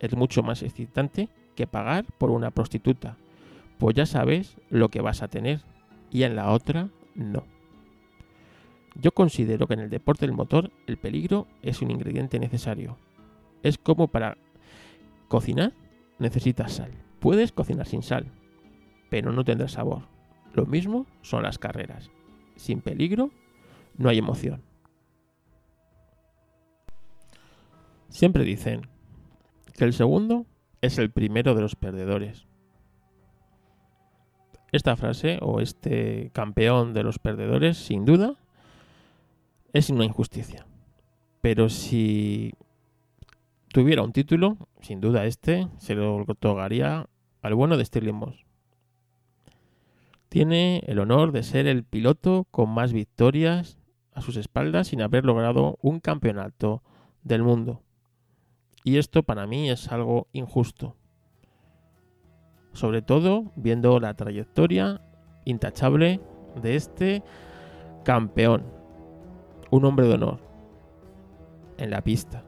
Es 0.01 0.15
mucho 0.17 0.43
más 0.43 0.63
excitante 0.63 1.29
que 1.55 1.67
pagar 1.67 2.05
por 2.19 2.31
una 2.31 2.51
prostituta, 2.51 3.17
pues 3.79 3.95
ya 3.95 4.07
sabes 4.07 4.57
lo 4.71 4.89
que 4.89 5.01
vas 5.01 5.23
a 5.23 5.29
tener 5.29 5.61
y 6.11 6.23
en 6.23 6.37
la 6.37 6.51
otra 6.51 6.89
no. 7.15 7.45
Yo 9.01 9.13
considero 9.13 9.67
que 9.67 9.75
en 9.75 9.81
el 9.81 9.91
deporte 9.91 10.27
del 10.27 10.35
motor 10.35 10.73
el 10.87 10.97
peligro 10.97 11.47
es 11.63 11.83
un 11.83 11.91
ingrediente 11.91 12.39
necesario. 12.39 12.97
Es 13.63 13.79
como 13.79 14.09
para 14.09 14.37
cocinar 15.29 15.73
necesitas 16.19 16.73
sal. 16.73 16.91
Puedes 17.21 17.53
cocinar 17.53 17.87
sin 17.87 18.03
sal, 18.03 18.27
pero 19.11 19.33
no 19.33 19.45
tendrá 19.45 19.69
sabor. 19.69 20.03
Lo 20.59 20.67
mismo 20.67 21.07
son 21.23 21.45
las 21.45 21.57
carreras. 21.57 22.11
Sin 22.57 22.81
peligro 22.81 23.31
no 23.97 24.09
hay 24.09 24.19
emoción. 24.19 24.61
Siempre 28.09 28.43
dicen 28.43 28.89
que 29.77 29.85
el 29.85 29.93
segundo 29.93 30.47
es 30.81 30.99
el 30.99 31.13
primero 31.13 31.55
de 31.55 31.61
los 31.61 31.77
perdedores. 31.77 32.49
Esta 34.73 34.97
frase 34.97 35.39
o 35.43 35.61
este 35.61 36.33
campeón 36.33 36.93
de 36.93 37.05
los 37.05 37.21
perdedores, 37.21 37.77
sin 37.77 38.05
duda, 38.05 38.35
es 39.73 39.91
una 39.91 40.05
injusticia. 40.05 40.67
Pero 41.41 41.69
si 41.69 42.53
tuviera 43.69 44.03
un 44.03 44.13
título, 44.13 44.59
sin 44.81 45.01
duda 45.01 45.25
este 45.25 45.69
se 45.77 45.95
lo 45.95 46.17
otorgaría 46.17 47.09
al 47.43 47.55
bueno 47.55 47.77
de 47.77 47.85
Stirling 47.85 48.17
Moss. 48.17 48.48
Tiene 50.29 50.83
el 50.87 50.99
honor 50.99 51.33
de 51.33 51.43
ser 51.43 51.67
el 51.67 51.85
piloto 51.85 52.47
con 52.51 52.69
más 52.71 52.93
victorias 52.93 53.79
a 54.13 54.21
sus 54.21 54.37
espaldas 54.37 54.89
sin 54.89 55.01
haber 55.01 55.25
logrado 55.25 55.79
un 55.81 56.01
campeonato 56.01 56.83
del 57.23 57.43
mundo. 57.43 57.83
Y 58.85 58.99
esto 58.99 59.23
para 59.23 59.47
mí 59.47 59.71
es 59.71 59.91
algo 59.91 60.29
injusto. 60.33 60.97
Sobre 62.73 63.03
todo 63.03 63.53
viendo 63.57 63.99
la 64.01 64.15
trayectoria 64.15 65.01
intachable 65.45 66.21
de 66.61 66.77
este 66.77 67.23
campeón. 68.05 68.65
Un 69.71 69.85
hombre 69.85 70.07
de 70.07 70.15
honor 70.15 70.41
en 71.79 71.91
la 71.91 72.03
pista. 72.03 72.45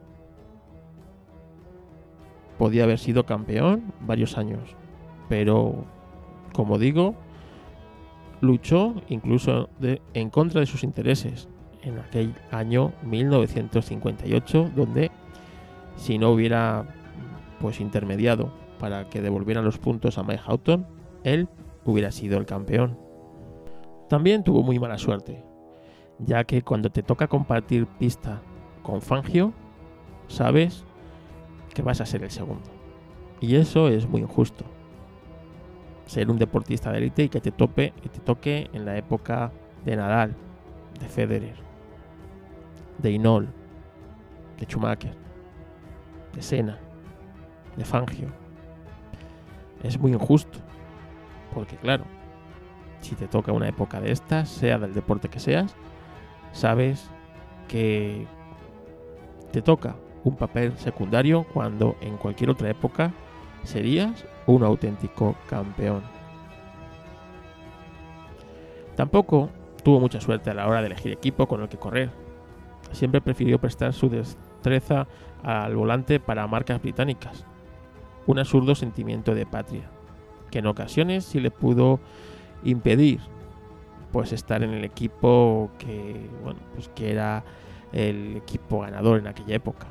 Podía 2.57 2.83
haber 2.83 2.99
sido 2.99 3.25
campeón 3.25 3.93
varios 4.01 4.37
años, 4.37 4.75
pero 5.29 5.85
como 6.53 6.77
digo, 6.77 7.15
luchó 8.41 8.95
incluso 9.07 9.69
en 10.13 10.29
contra 10.29 10.59
de 10.59 10.65
sus 10.65 10.83
intereses 10.83 11.47
en 11.83 11.97
aquel 11.99 12.35
año 12.51 12.93
1958, 13.03 14.71
donde 14.75 15.11
si 15.95 16.17
no 16.17 16.31
hubiera 16.31 16.85
pues 17.59 17.79
intermediado 17.79 18.51
para 18.79 19.07
que 19.09 19.21
devolvieran 19.21 19.63
los 19.63 19.77
puntos 19.77 20.17
a 20.17 20.23
Mike 20.23 20.41
Houghton, 20.45 20.85
él 21.23 21.47
hubiera 21.85 22.11
sido 22.11 22.37
el 22.37 22.45
campeón. 22.45 22.97
También 24.09 24.43
tuvo 24.43 24.63
muy 24.63 24.79
mala 24.79 24.97
suerte, 24.97 25.43
ya 26.19 26.43
que 26.43 26.63
cuando 26.63 26.89
te 26.89 27.03
toca 27.03 27.27
compartir 27.27 27.85
pista 27.85 28.41
con 28.81 29.01
Fangio, 29.01 29.53
sabes 30.27 30.83
que 31.73 31.81
vas 31.81 32.01
a 32.01 32.05
ser 32.05 32.23
el 32.23 32.31
segundo. 32.31 32.69
Y 33.39 33.55
eso 33.55 33.87
es 33.87 34.07
muy 34.07 34.21
injusto. 34.21 34.65
Ser 36.11 36.29
un 36.29 36.37
deportista 36.37 36.91
de 36.91 36.97
élite 36.97 37.23
y 37.23 37.29
que 37.29 37.39
te 37.39 37.51
tope 37.51 37.93
y 38.03 38.09
te 38.09 38.19
toque 38.19 38.69
en 38.73 38.83
la 38.83 38.97
época 38.97 39.53
de 39.85 39.95
Nadal, 39.95 40.35
de 40.99 41.07
Federer, 41.07 41.55
de 42.97 43.11
Inol, 43.11 43.47
de 44.59 44.65
Schumacher 44.65 45.21
de 46.33 46.41
Sena, 46.41 46.77
de 47.77 47.85
Fangio. 47.85 48.27
Es 49.83 49.97
muy 49.97 50.11
injusto, 50.11 50.59
porque 51.53 51.77
claro, 51.77 52.03
si 53.01 53.15
te 53.15 53.27
toca 53.27 53.53
una 53.53 53.67
época 53.67 53.99
de 53.99 54.11
estas, 54.11 54.49
sea 54.49 54.77
del 54.77 54.93
deporte 54.93 55.29
que 55.29 55.39
seas, 55.39 55.75
sabes 56.51 57.09
que 57.69 58.27
te 59.51 59.61
toca 59.61 59.95
un 60.23 60.35
papel 60.35 60.77
secundario 60.77 61.45
cuando 61.53 61.95
en 62.01 62.17
cualquier 62.17 62.49
otra 62.49 62.69
época 62.69 63.11
serías 63.63 64.25
un 64.47 64.63
auténtico 64.63 65.35
campeón. 65.49 66.03
Tampoco 68.95 69.49
tuvo 69.83 69.99
mucha 69.99 70.21
suerte 70.21 70.49
a 70.49 70.53
la 70.53 70.67
hora 70.67 70.81
de 70.81 70.87
elegir 70.87 71.11
equipo 71.11 71.47
con 71.47 71.61
el 71.61 71.69
que 71.69 71.77
correr. 71.77 72.11
Siempre 72.91 73.21
prefirió 73.21 73.59
prestar 73.59 73.93
su 73.93 74.09
destreza 74.09 75.07
al 75.43 75.75
volante 75.75 76.19
para 76.19 76.47
marcas 76.47 76.81
británicas. 76.81 77.45
Un 78.27 78.39
absurdo 78.39 78.75
sentimiento 78.75 79.33
de 79.33 79.45
patria, 79.45 79.89
que 80.51 80.59
en 80.59 80.67
ocasiones 80.67 81.25
sí 81.25 81.39
le 81.39 81.51
pudo 81.51 81.99
impedir 82.63 83.19
pues 84.11 84.33
estar 84.33 84.61
en 84.61 84.71
el 84.71 84.83
equipo 84.83 85.71
que 85.79 86.29
bueno, 86.43 86.59
pues 86.75 86.89
que 86.89 87.11
era 87.11 87.43
el 87.93 88.37
equipo 88.37 88.81
ganador 88.81 89.19
en 89.19 89.27
aquella 89.27 89.55
época. 89.55 89.87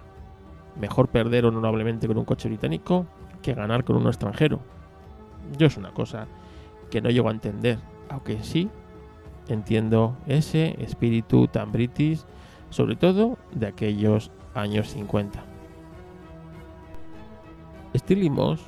Mejor 0.79 1.09
perder 1.09 1.47
honorablemente 1.47 2.07
con 2.07 2.19
un 2.19 2.25
coche 2.25 2.49
británico 2.49 3.07
que 3.43 3.55
ganar 3.55 3.85
con 3.85 3.97
uno 3.97 4.09
extranjero. 4.09 4.61
Yo 5.57 5.67
es 5.67 5.77
una 5.77 5.93
cosa 5.93 6.27
que 6.91 7.01
no 7.01 7.11
llego 7.11 7.29
a 7.29 7.33
entender, 7.33 7.79
aunque 8.09 8.43
sí 8.43 8.69
entiendo 9.49 10.17
ese 10.27 10.77
espíritu 10.83 11.49
tan 11.49 11.73
british, 11.73 12.25
sobre 12.71 12.97
todo 12.97 13.39
de 13.53 13.67
aquellos 13.67 14.31
años 14.55 14.89
50. 14.91 15.43
Stirling 17.97 18.33
Moss 18.33 18.61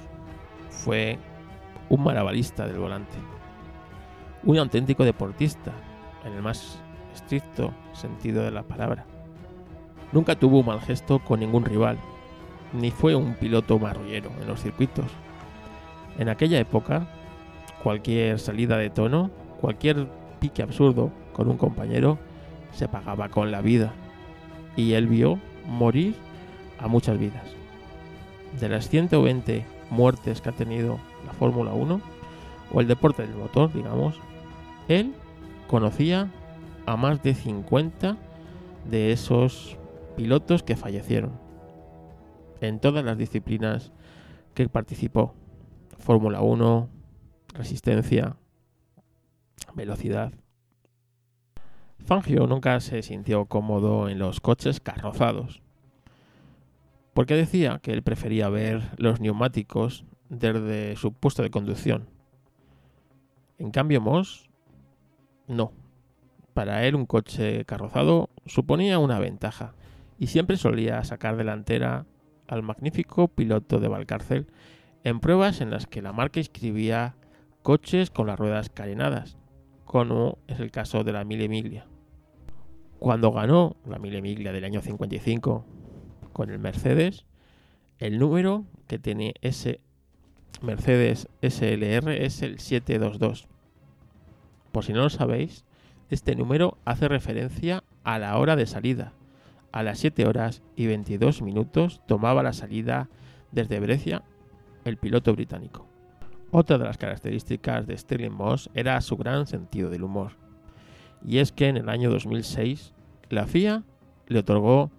fue 0.70 1.18
un 1.88 2.02
marabalista 2.02 2.66
del 2.66 2.78
volante, 2.78 3.16
un 4.44 4.58
auténtico 4.58 5.04
deportista, 5.04 5.72
en 6.24 6.32
el 6.32 6.42
más 6.42 6.80
estricto 7.14 7.72
sentido 7.92 8.42
de 8.42 8.50
la 8.50 8.62
palabra. 8.62 9.04
Nunca 10.12 10.34
tuvo 10.34 10.60
un 10.60 10.66
mal 10.66 10.80
gesto 10.80 11.20
con 11.20 11.40
ningún 11.40 11.64
rival, 11.64 11.98
ni 12.72 12.90
fue 12.90 13.14
un 13.14 13.34
piloto 13.34 13.78
marrullero 13.78 14.30
en 14.40 14.46
los 14.46 14.62
circuitos. 14.62 15.06
En 16.18 16.28
aquella 16.28 16.58
época, 16.58 17.06
cualquier 17.82 18.38
salida 18.38 18.76
de 18.76 18.90
tono, 18.90 19.30
cualquier 19.60 20.08
pique 20.40 20.62
absurdo 20.62 21.10
con 21.32 21.48
un 21.48 21.56
compañero, 21.56 22.18
se 22.72 22.88
pagaba 22.88 23.28
con 23.28 23.50
la 23.50 23.60
vida. 23.60 23.92
Y 24.76 24.92
él 24.94 25.06
vio 25.06 25.38
morir 25.66 26.14
a 26.78 26.88
muchas 26.88 27.18
vidas. 27.18 27.44
De 28.60 28.68
las 28.68 28.88
120 28.88 29.64
muertes 29.90 30.40
que 30.40 30.48
ha 30.48 30.52
tenido 30.52 30.98
la 31.26 31.32
Fórmula 31.32 31.72
1, 31.72 32.00
o 32.72 32.80
el 32.80 32.88
deporte 32.88 33.22
del 33.22 33.36
motor, 33.36 33.72
digamos, 33.72 34.18
él 34.88 35.14
conocía 35.68 36.30
a 36.86 36.96
más 36.96 37.22
de 37.22 37.34
50 37.34 38.16
de 38.90 39.12
esos 39.12 39.76
pilotos 40.16 40.62
que 40.62 40.76
fallecieron 40.76 41.51
en 42.62 42.78
todas 42.78 43.04
las 43.04 43.18
disciplinas 43.18 43.92
que 44.54 44.68
participó. 44.68 45.34
Fórmula 45.98 46.40
1, 46.40 46.88
resistencia, 47.54 48.36
velocidad. 49.74 50.32
Fangio 51.98 52.46
nunca 52.46 52.80
se 52.80 53.02
sintió 53.02 53.46
cómodo 53.46 54.08
en 54.08 54.18
los 54.18 54.40
coches 54.40 54.80
carrozados, 54.80 55.62
porque 57.14 57.34
decía 57.34 57.80
que 57.82 57.92
él 57.92 58.02
prefería 58.02 58.48
ver 58.48 58.82
los 58.96 59.20
neumáticos 59.20 60.04
desde 60.28 60.96
su 60.96 61.12
puesto 61.12 61.42
de 61.42 61.50
conducción. 61.50 62.08
En 63.58 63.70
cambio, 63.70 64.00
Moss, 64.00 64.48
no. 65.46 65.72
Para 66.54 66.84
él 66.84 66.94
un 66.94 67.06
coche 67.06 67.64
carrozado 67.64 68.30
suponía 68.46 68.98
una 68.98 69.18
ventaja 69.18 69.74
y 70.18 70.26
siempre 70.26 70.56
solía 70.56 71.02
sacar 71.04 71.36
delantera 71.36 72.06
al 72.48 72.62
magnífico 72.62 73.28
piloto 73.28 73.80
de 73.80 73.88
Valcárcel 73.88 74.46
en 75.04 75.20
pruebas 75.20 75.60
en 75.60 75.70
las 75.70 75.86
que 75.86 76.02
la 76.02 76.12
marca 76.12 76.40
inscribía 76.40 77.14
coches 77.62 78.10
con 78.10 78.26
las 78.26 78.38
ruedas 78.38 78.70
carenadas, 78.70 79.36
como 79.84 80.38
es 80.48 80.60
el 80.60 80.70
caso 80.70 81.04
de 81.04 81.12
la 81.12 81.24
Mille 81.24 81.48
Miglia. 81.48 81.86
Cuando 82.98 83.32
ganó 83.32 83.76
la 83.86 83.98
Mille 83.98 84.22
Miglia 84.22 84.52
del 84.52 84.64
año 84.64 84.80
55 84.80 85.64
con 86.32 86.50
el 86.50 86.58
Mercedes, 86.58 87.26
el 87.98 88.18
número 88.18 88.64
que 88.86 88.98
tiene 88.98 89.34
ese 89.42 89.80
Mercedes 90.60 91.28
SLR 91.40 92.10
es 92.12 92.42
el 92.42 92.60
722. 92.60 93.48
Por 94.70 94.84
si 94.84 94.92
no 94.92 95.02
lo 95.02 95.10
sabéis, 95.10 95.64
este 96.08 96.36
número 96.36 96.78
hace 96.84 97.08
referencia 97.08 97.82
a 98.04 98.18
la 98.18 98.38
hora 98.38 98.54
de 98.54 98.66
salida. 98.66 99.12
A 99.72 99.82
las 99.82 99.98
7 99.98 100.26
horas 100.26 100.62
y 100.76 100.86
22 100.86 101.42
minutos 101.42 102.02
tomaba 102.06 102.42
la 102.42 102.52
salida 102.52 103.08
desde 103.50 103.80
Brescia 103.80 104.22
el 104.84 104.98
piloto 104.98 105.32
británico. 105.32 105.86
Otra 106.50 106.76
de 106.76 106.84
las 106.84 106.98
características 106.98 107.86
de 107.86 107.96
Stirling 107.96 108.34
Moss 108.34 108.68
era 108.74 109.00
su 109.00 109.16
gran 109.16 109.46
sentido 109.46 109.88
del 109.88 110.04
humor. 110.04 110.32
Y 111.26 111.38
es 111.38 111.52
que 111.52 111.68
en 111.68 111.78
el 111.78 111.88
año 111.88 112.10
2006 112.10 112.92
la 113.30 113.46
FIA 113.46 113.84
le 114.26 114.40
otorgó 114.40 114.90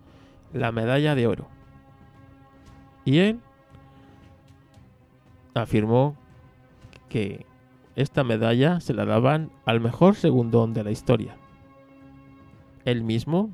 la 0.51 0.71
medalla 0.71 1.13
de 1.13 1.27
oro. 1.27 1.47
Y 3.05 3.19
él 3.19 3.39
afirmó 5.53 6.15
que 7.09 7.45
esta 7.95 8.23
medalla 8.23 8.79
se 8.79 8.95
la 8.95 9.05
daban 9.05 9.51
al 9.65 9.79
mejor 9.79 10.15
segundón 10.15 10.73
de 10.73 10.83
la 10.83 10.91
historia. 10.91 11.37
Él 12.85 13.03
mismo 13.03 13.51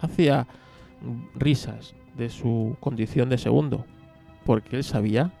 hacía 0.00 0.46
risas 1.34 1.94
de 2.16 2.28
su 2.28 2.76
condición 2.80 3.28
de 3.28 3.38
segundo, 3.38 3.84
porque 4.44 4.76
él 4.76 4.84
sabía 4.84 5.32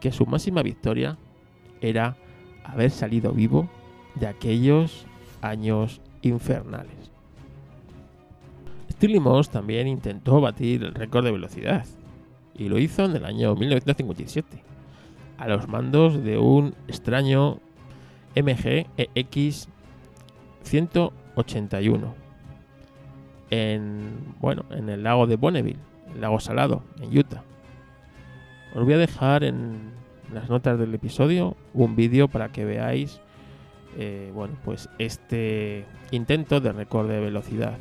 que 0.00 0.12
su 0.12 0.26
máxima 0.26 0.62
victoria 0.62 1.18
era 1.80 2.16
haber 2.64 2.90
salido 2.90 3.32
vivo 3.32 3.68
de 4.14 4.26
aquellos 4.26 5.06
años 5.42 6.00
infernales. 6.22 7.10
Stirling 8.90 9.22
Moss 9.22 9.50
también 9.50 9.88
intentó 9.88 10.40
batir 10.40 10.84
el 10.84 10.94
récord 10.94 11.24
de 11.24 11.32
velocidad 11.32 11.86
y 12.54 12.68
lo 12.68 12.78
hizo 12.78 13.04
en 13.04 13.16
el 13.16 13.24
año 13.24 13.54
1957 13.54 14.62
a 15.38 15.48
los 15.48 15.68
mandos 15.68 16.22
de 16.22 16.36
un 16.38 16.74
extraño 16.86 17.60
MG 18.36 18.86
EX 19.14 19.68
181 20.62 22.29
en 23.50 24.34
bueno 24.40 24.64
en 24.70 24.88
el 24.88 25.02
lago 25.02 25.26
de 25.26 25.36
Bonneville, 25.36 25.80
el 26.14 26.20
lago 26.20 26.40
salado 26.40 26.82
en 27.00 27.16
Utah. 27.16 27.42
Os 28.74 28.84
voy 28.84 28.94
a 28.94 28.98
dejar 28.98 29.44
en 29.44 29.92
las 30.32 30.48
notas 30.48 30.78
del 30.78 30.94
episodio 30.94 31.56
un 31.74 31.96
vídeo 31.96 32.28
para 32.28 32.50
que 32.50 32.64
veáis 32.64 33.20
eh, 33.96 34.30
bueno 34.34 34.54
pues 34.64 34.88
este 34.98 35.84
intento 36.12 36.60
de 36.60 36.72
récord 36.72 37.08
de 37.08 37.20
velocidad 37.20 37.78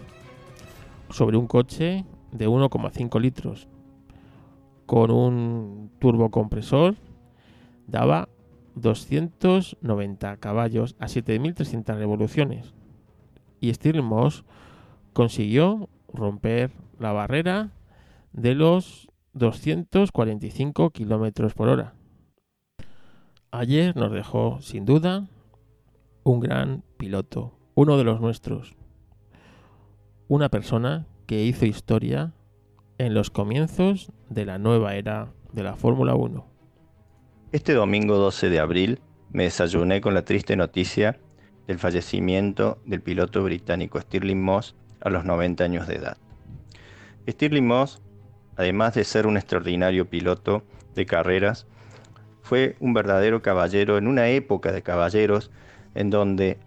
sobre 1.11 1.37
un 1.37 1.47
coche 1.47 2.05
de 2.31 2.47
1,5 2.47 3.21
litros 3.21 3.67
con 4.85 5.11
un 5.11 5.91
turbocompresor 5.99 6.95
daba 7.85 8.29
290 8.75 10.37
caballos 10.37 10.95
a 10.99 11.05
7.300 11.05 11.95
revoluciones 11.97 12.73
y 13.59 13.73
Stirling 13.73 14.05
Moss 14.05 14.43
consiguió 15.19 15.89
romper 16.13 16.71
la 16.97 17.11
barrera 17.11 17.71
de 18.31 18.55
los 18.55 19.09
245 19.33 20.91
kilómetros 20.91 21.53
por 21.53 21.67
hora. 21.67 21.93
Ayer 23.51 23.97
nos 23.97 24.13
dejó, 24.13 24.61
sin 24.61 24.85
duda, 24.85 25.27
un 26.23 26.39
gran 26.39 26.85
piloto, 26.95 27.51
uno 27.75 27.97
de 27.97 28.05
los 28.05 28.21
nuestros, 28.21 28.77
una 30.29 30.47
persona 30.47 31.05
que 31.25 31.43
hizo 31.43 31.65
historia 31.65 32.31
en 32.97 33.13
los 33.13 33.29
comienzos 33.29 34.13
de 34.29 34.45
la 34.45 34.57
nueva 34.57 34.95
era 34.95 35.33
de 35.51 35.63
la 35.63 35.75
Fórmula 35.75 36.15
1. 36.15 36.47
Este 37.51 37.73
domingo 37.73 38.15
12 38.15 38.49
de 38.49 38.59
abril 38.61 39.01
me 39.31 39.43
desayuné 39.43 39.99
con 39.99 40.13
la 40.13 40.23
triste 40.23 40.55
noticia 40.55 41.19
del 41.67 41.77
fallecimiento 41.77 42.77
del 42.85 43.01
piloto 43.01 43.43
británico 43.43 43.99
Stirling 43.99 44.41
Moss 44.41 44.77
a 45.01 45.09
los 45.09 45.25
90 45.25 45.63
años 45.63 45.87
de 45.87 45.95
edad. 45.95 46.17
Stirling 47.27 47.67
Moss, 47.67 48.01
además 48.55 48.95
de 48.95 49.03
ser 49.03 49.27
un 49.27 49.37
extraordinario 49.37 50.09
piloto 50.09 50.63
de 50.95 51.05
carreras, 51.05 51.67
fue 52.41 52.75
un 52.79 52.93
verdadero 52.93 53.41
caballero 53.41 53.97
en 53.97 54.07
una 54.07 54.29
época 54.29 54.71
de 54.71 54.81
caballeros 54.81 55.51
en 55.95 56.09
donde 56.09 56.57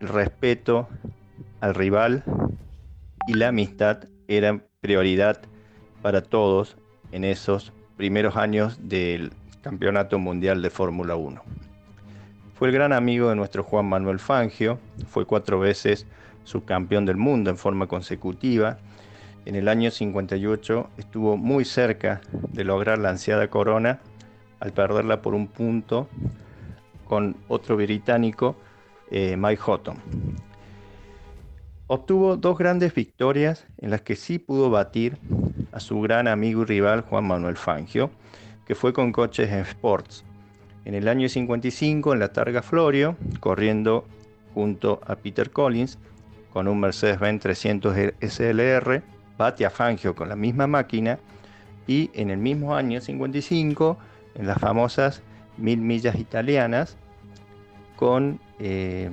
el 0.00 0.08
respeto 0.08 0.88
al 1.60 1.74
rival 1.74 2.24
y 3.26 3.34
la 3.34 3.48
amistad 3.48 4.04
eran 4.28 4.64
prioridad 4.80 5.40
para 6.02 6.22
todos 6.22 6.76
en 7.12 7.24
esos 7.24 7.72
primeros 7.96 8.36
años 8.36 8.78
del 8.82 9.32
Campeonato 9.62 10.18
Mundial 10.18 10.60
de 10.62 10.70
Fórmula 10.70 11.16
1. 11.16 11.42
Fue 12.54 12.68
el 12.68 12.74
gran 12.74 12.92
amigo 12.92 13.30
de 13.30 13.36
nuestro 13.36 13.64
Juan 13.64 13.86
Manuel 13.86 14.18
Fangio, 14.18 14.78
fue 15.08 15.24
cuatro 15.24 15.58
veces 15.58 16.06
subcampeón 16.44 17.04
del 17.04 17.16
mundo 17.16 17.50
en 17.50 17.56
forma 17.56 17.86
consecutiva. 17.86 18.78
En 19.44 19.56
el 19.56 19.68
año 19.68 19.90
58 19.90 20.90
estuvo 20.96 21.36
muy 21.36 21.64
cerca 21.64 22.20
de 22.52 22.64
lograr 22.64 22.98
la 22.98 23.10
ansiada 23.10 23.48
corona 23.48 24.00
al 24.60 24.72
perderla 24.72 25.20
por 25.20 25.34
un 25.34 25.48
punto 25.48 26.08
con 27.06 27.36
otro 27.48 27.76
británico, 27.76 28.56
eh, 29.10 29.36
Mike 29.36 29.60
Houghton. 29.60 29.96
Obtuvo 31.86 32.36
dos 32.36 32.56
grandes 32.56 32.94
victorias 32.94 33.66
en 33.78 33.90
las 33.90 34.00
que 34.00 34.16
sí 34.16 34.38
pudo 34.38 34.70
batir 34.70 35.18
a 35.72 35.80
su 35.80 36.00
gran 36.00 36.28
amigo 36.28 36.62
y 36.62 36.64
rival 36.64 37.02
Juan 37.02 37.26
Manuel 37.26 37.56
Fangio 37.56 38.10
que 38.66 38.74
fue 38.74 38.92
con 38.92 39.12
coches 39.12 39.50
en 39.50 39.60
Sports. 39.60 40.24
En 40.84 40.94
el 40.94 41.08
año 41.08 41.28
55, 41.28 42.12
en 42.12 42.18
la 42.18 42.32
Targa 42.32 42.62
Florio, 42.62 43.16
corriendo 43.40 44.06
junto 44.52 45.00
a 45.06 45.16
Peter 45.16 45.50
Collins 45.50 45.98
con 46.54 46.68
un 46.68 46.78
Mercedes-Benz 46.78 47.42
300 47.42 47.96
SLR, 48.20 49.02
bate 49.36 49.66
a 49.66 49.70
Fangio 49.70 50.14
con 50.14 50.28
la 50.28 50.36
misma 50.36 50.68
máquina 50.68 51.18
y 51.88 52.12
en 52.14 52.30
el 52.30 52.38
mismo 52.38 52.76
año 52.76 53.00
55, 53.00 53.98
en 54.36 54.46
las 54.46 54.58
famosas 54.58 55.20
mil 55.56 55.80
millas 55.80 56.14
italianas, 56.14 56.96
con 57.96 58.38
eh, 58.60 59.10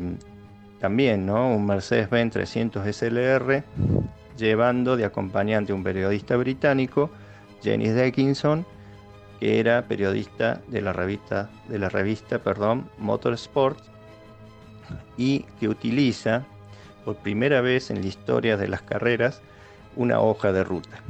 también 0.80 1.26
¿no? 1.26 1.56
un 1.56 1.66
Mercedes-Benz 1.66 2.34
300 2.34 2.96
SLR, 2.96 3.64
llevando 4.38 4.96
de 4.96 5.06
acompañante 5.06 5.74
un 5.74 5.84
periodista 5.84 6.38
británico, 6.38 7.10
Jenny 7.64 7.90
Dickinson, 7.90 8.68
que 9.40 9.60
era 9.60 9.82
periodista 9.88 10.62
de 10.68 10.82
la 10.82 10.94
revista, 10.94 11.50
de 11.68 11.80
la 11.80 11.90
revista 11.90 12.38
perdón, 12.38 12.88
Motorsport 13.00 13.80
y 15.18 15.40
que 15.60 15.68
utiliza 15.68 16.46
por 17.04 17.16
primera 17.18 17.62
vez 17.62 17.90
en 17.90 18.02
la 18.02 18.08
historia 18.08 18.58
de 18.58 18.68
las 18.68 18.82
carreras 18.82 19.42
una 19.96 20.20
hoja 20.20 20.52
de 20.52 20.64
ruta. 20.64 21.02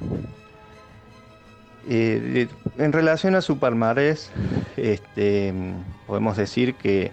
Eh, 1.89 2.47
en 2.77 2.93
relación 2.93 3.35
a 3.35 3.41
su 3.41 3.57
palmarés, 3.57 4.31
este, 4.77 5.53
podemos 6.05 6.37
decir 6.37 6.75
que 6.75 7.11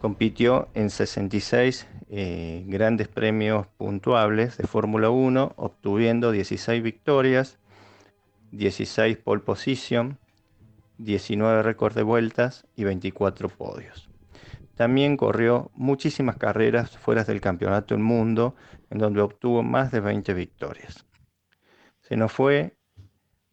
compitió 0.00 0.68
en 0.74 0.90
66 0.90 1.86
eh, 2.10 2.64
grandes 2.66 3.08
premios 3.08 3.66
puntuables 3.78 4.56
de 4.58 4.66
Fórmula 4.66 5.10
1, 5.10 5.54
obtuviendo 5.56 6.30
16 6.32 6.82
victorias, 6.82 7.58
16 8.52 9.16
pole 9.18 9.42
position, 9.42 10.18
19 10.98 11.62
récords 11.62 11.94
de 11.94 12.02
vueltas 12.02 12.66
y 12.76 12.84
24 12.84 13.48
podios. 13.48 14.09
También 14.80 15.18
corrió 15.18 15.70
muchísimas 15.74 16.38
carreras 16.38 16.96
fuera 16.96 17.22
del 17.24 17.42
campeonato 17.42 17.92
del 17.92 18.02
mundo, 18.02 18.54
en 18.88 18.96
donde 18.96 19.20
obtuvo 19.20 19.62
más 19.62 19.92
de 19.92 20.00
20 20.00 20.32
victorias. 20.32 21.04
Se 22.00 22.16
nos 22.16 22.32
fue 22.32 22.78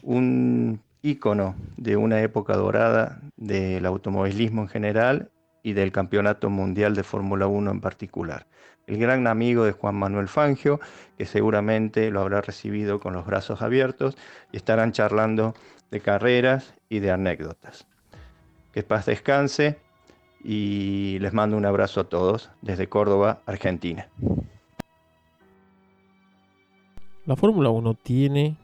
un 0.03 0.81
ícono 1.01 1.55
de 1.75 1.97
una 1.97 2.21
época 2.21 2.55
dorada 2.55 3.19
del 3.35 3.85
automovilismo 3.85 4.61
en 4.61 4.67
general 4.69 5.31
y 5.63 5.73
del 5.73 5.91
campeonato 5.91 6.49
mundial 6.49 6.95
de 6.95 7.03
Fórmula 7.03 7.45
1 7.47 7.71
en 7.71 7.81
particular. 7.81 8.47
El 8.85 8.97
gran 8.97 9.27
amigo 9.27 9.65
de 9.65 9.73
Juan 9.73 9.95
Manuel 9.95 10.29
Fangio, 10.29 10.79
que 11.17 11.25
seguramente 11.25 12.09
lo 12.09 12.21
habrá 12.21 12.39
recibido 12.39 13.01
con 13.01 13.11
los 13.11 13.25
brazos 13.25 13.61
abiertos 13.61 14.15
y 14.53 14.55
estarán 14.55 14.93
charlando 14.93 15.55
de 15.91 15.99
carreras 15.99 16.73
y 16.87 16.99
de 16.99 17.11
anécdotas. 17.11 17.85
Que 18.71 18.81
paz 18.81 19.07
descanse 19.07 19.85
y 20.49 21.19
les 21.19 21.33
mando 21.33 21.57
un 21.57 21.65
abrazo 21.65 21.99
a 21.99 22.03
todos 22.05 22.49
desde 22.61 22.87
Córdoba, 22.87 23.41
Argentina. 23.45 24.07
La 27.25 27.35
Fórmula 27.35 27.69
1 27.69 27.95
tiene 27.95 28.55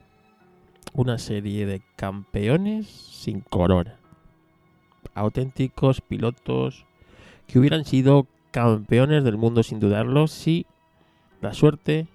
una 0.94 1.18
serie 1.18 1.66
de 1.66 1.82
campeones 1.98 2.88
sin 2.88 3.42
corona. 3.42 3.98
Auténticos 5.14 6.00
pilotos 6.00 6.86
que 7.48 7.60
hubieran 7.60 7.84
sido 7.84 8.28
campeones 8.52 9.26
del 9.26 9.36
mundo 9.36 9.62
sin 9.62 9.82
dudarlo 9.82 10.28
si 10.28 10.66
la 11.42 11.54
suerte 11.54 12.08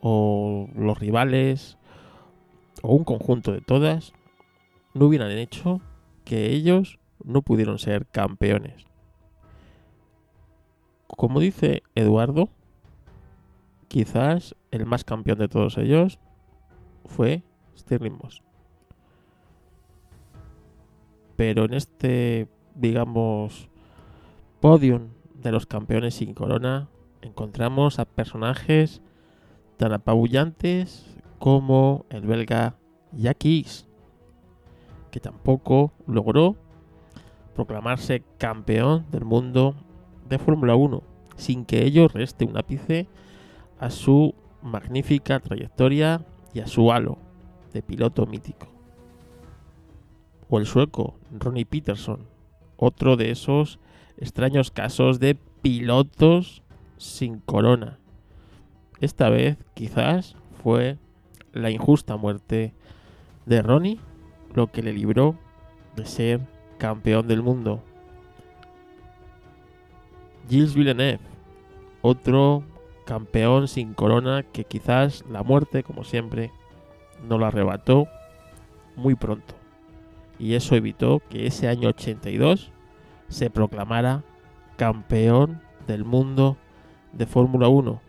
o 0.00 0.70
los 0.74 0.98
rivales 0.98 1.76
o 2.80 2.94
un 2.94 3.04
conjunto 3.04 3.52
de 3.52 3.60
todas 3.60 4.14
no 4.94 5.04
hubieran 5.04 5.30
hecho 5.30 5.82
que 6.24 6.52
ellos 6.52 6.98
no 7.22 7.42
pudieron 7.42 7.78
ser 7.78 8.06
campeones. 8.06 8.86
Como 11.16 11.40
dice 11.40 11.82
Eduardo, 11.94 12.48
quizás 13.88 14.56
el 14.70 14.86
más 14.86 15.04
campeón 15.04 15.38
de 15.38 15.48
todos 15.48 15.78
ellos 15.78 16.18
fue 17.04 17.42
Stirling 17.76 18.18
Moss. 18.20 18.42
Pero 21.36 21.64
en 21.64 21.74
este, 21.74 22.48
digamos, 22.74 23.68
podium 24.60 25.10
de 25.34 25.52
los 25.52 25.66
campeones 25.66 26.14
sin 26.14 26.34
corona, 26.34 26.88
encontramos 27.22 27.98
a 27.98 28.04
personajes 28.04 29.02
tan 29.76 29.92
apabullantes 29.92 31.06
como 31.38 32.06
el 32.10 32.22
belga 32.22 32.76
Jacques, 33.12 33.86
que 35.10 35.20
tampoco 35.20 35.92
logró 36.06 36.56
proclamarse 37.54 38.24
campeón 38.38 39.06
del 39.10 39.24
mundo 39.24 39.76
de 40.28 40.38
Fórmula 40.38 40.74
1, 40.74 41.02
sin 41.36 41.64
que 41.64 41.84
ello 41.84 42.08
reste 42.08 42.44
un 42.44 42.56
ápice 42.56 43.06
a 43.78 43.90
su 43.90 44.34
magnífica 44.62 45.40
trayectoria 45.40 46.24
y 46.52 46.60
a 46.60 46.66
su 46.66 46.90
halo 46.92 47.18
de 47.72 47.82
piloto 47.82 48.26
mítico. 48.26 48.68
O 50.48 50.58
el 50.58 50.66
sueco 50.66 51.14
Ronnie 51.38 51.66
Peterson, 51.66 52.20
otro 52.76 53.16
de 53.16 53.30
esos 53.30 53.78
extraños 54.16 54.70
casos 54.70 55.18
de 55.18 55.36
pilotos 55.62 56.62
sin 56.96 57.38
corona. 57.40 57.98
Esta 59.00 59.28
vez 59.28 59.58
quizás 59.74 60.36
fue 60.62 60.98
la 61.52 61.70
injusta 61.70 62.16
muerte 62.16 62.72
de 63.46 63.62
Ronnie 63.62 64.00
lo 64.54 64.70
que 64.70 64.82
le 64.82 64.92
libró 64.92 65.36
de 65.96 66.06
ser 66.06 66.40
campeón 66.78 67.28
del 67.28 67.42
mundo. 67.42 67.82
Gilles 70.48 70.74
Villeneuve, 70.74 71.20
otro 72.02 72.64
campeón 73.04 73.68
sin 73.68 73.94
corona 73.94 74.42
que 74.42 74.64
quizás 74.64 75.24
la 75.30 75.42
muerte, 75.42 75.82
como 75.82 76.04
siempre, 76.04 76.50
no 77.28 77.38
lo 77.38 77.46
arrebató 77.46 78.08
muy 78.96 79.14
pronto. 79.14 79.54
Y 80.38 80.54
eso 80.54 80.74
evitó 80.74 81.22
que 81.30 81.46
ese 81.46 81.68
año 81.68 81.88
82 81.88 82.70
se 83.28 83.50
proclamara 83.50 84.22
campeón 84.76 85.60
del 85.86 86.04
mundo 86.04 86.56
de 87.12 87.26
Fórmula 87.26 87.68
1. 87.68 88.00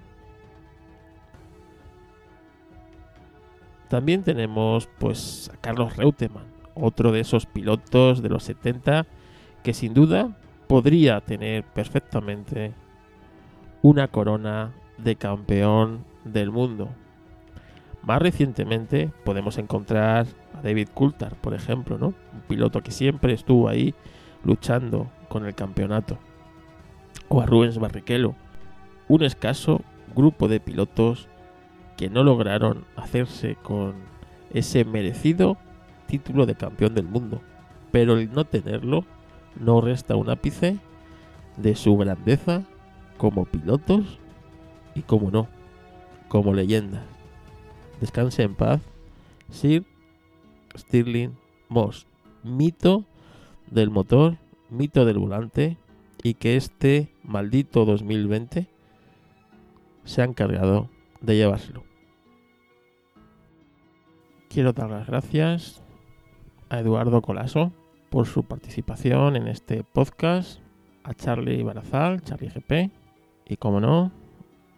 También 3.89 4.23
tenemos 4.23 4.89
pues 4.97 5.51
a 5.53 5.57
Carlos 5.57 5.95
Reutemann, 5.95 6.45
otro 6.73 7.11
de 7.11 7.19
esos 7.19 7.45
pilotos 7.45 8.21
de 8.21 8.29
los 8.29 8.43
70 8.43 9.05
que 9.63 9.73
sin 9.73 9.93
duda 9.93 10.35
podría 10.67 11.21
tener 11.21 11.63
perfectamente 11.63 12.73
una 13.81 14.07
corona 14.07 14.73
de 14.97 15.15
campeón 15.15 16.05
del 16.23 16.51
mundo. 16.51 16.89
Más 18.01 18.21
recientemente 18.21 19.11
podemos 19.23 19.57
encontrar 19.57 20.27
a 20.53 20.61
David 20.61 20.89
Coulthard, 20.93 21.35
por 21.35 21.53
ejemplo, 21.53 21.97
¿no? 21.97 22.07
Un 22.07 22.41
piloto 22.47 22.81
que 22.81 22.91
siempre 22.91 23.33
estuvo 23.33 23.67
ahí 23.67 23.95
luchando 24.43 25.09
con 25.27 25.45
el 25.45 25.55
campeonato. 25.55 26.19
O 27.27 27.41
a 27.41 27.45
Rubens 27.45 27.79
Barrichello, 27.79 28.35
un 29.07 29.23
escaso 29.23 29.81
grupo 30.15 30.47
de 30.47 30.59
pilotos 30.59 31.27
que 31.97 32.09
no 32.09 32.23
lograron 32.23 32.85
hacerse 32.95 33.55
con 33.55 33.95
ese 34.51 34.85
merecido 34.85 35.57
título 36.07 36.45
de 36.45 36.55
campeón 36.55 36.93
del 36.93 37.05
mundo. 37.05 37.41
Pero 37.91 38.17
el 38.17 38.31
no 38.31 38.45
tenerlo 38.45 39.05
no 39.59 39.81
resta 39.81 40.15
un 40.15 40.29
ápice 40.29 40.77
de 41.57 41.75
su 41.75 41.95
grandeza 41.97 42.63
como 43.17 43.45
pilotos 43.45 44.19
y 44.93 45.01
como 45.01 45.31
no, 45.31 45.47
como 46.27 46.53
leyendas. 46.53 47.03
Descanse 48.01 48.43
en 48.43 48.55
paz, 48.55 48.81
Sir 49.49 49.85
Stirling 50.77 51.37
Moss, 51.69 52.07
mito 52.43 53.05
del 53.71 53.89
motor, 53.89 54.37
mito 54.69 55.05
del 55.05 55.17
volante 55.17 55.77
y 56.23 56.33
que 56.33 56.57
este 56.57 57.09
maldito 57.23 57.85
2020 57.85 58.67
se 60.03 60.21
ha 60.21 60.25
encargado 60.25 60.89
de 61.21 61.35
llevárselo. 61.35 61.83
Quiero 64.49 64.73
dar 64.73 64.89
las 64.89 65.07
gracias 65.07 65.81
a 66.69 66.79
Eduardo 66.79 67.21
Colaso 67.21 67.71
por 68.09 68.27
su 68.27 68.43
participación 68.43 69.35
en 69.35 69.47
este 69.47 69.83
podcast, 69.83 70.59
a 71.03 71.13
Charlie 71.13 71.63
Barazal, 71.63 72.21
Charlie 72.21 72.49
GP, 72.49 72.91
y 73.47 73.57
como 73.57 73.79
no, 73.79 74.11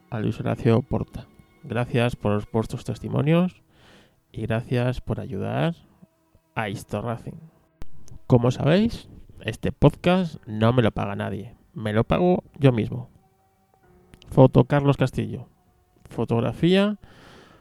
a 0.10 0.20
Luis 0.20 0.40
Horacio 0.40 0.82
Porta. 0.82 1.28
Gracias 1.64 2.16
por 2.16 2.50
vuestros 2.52 2.84
testimonios 2.86 3.62
y 4.32 4.42
gracias 4.44 5.02
por 5.02 5.20
ayudar 5.20 5.76
a 6.56 6.70
Historracing. 6.70 7.40
Como 8.26 8.52
sabéis, 8.52 9.10
este 9.42 9.72
podcast 9.72 10.36
no 10.46 10.74
me 10.74 10.82
lo 10.82 10.92
paga 10.92 11.16
nadie, 11.16 11.56
me 11.74 11.94
lo 11.94 12.04
pago 12.04 12.44
yo 12.60 12.72
mismo. 12.72 13.10
Foto 14.30 14.66
Carlos 14.66 14.98
Castillo. 14.98 15.48
Fotografía 16.10 16.98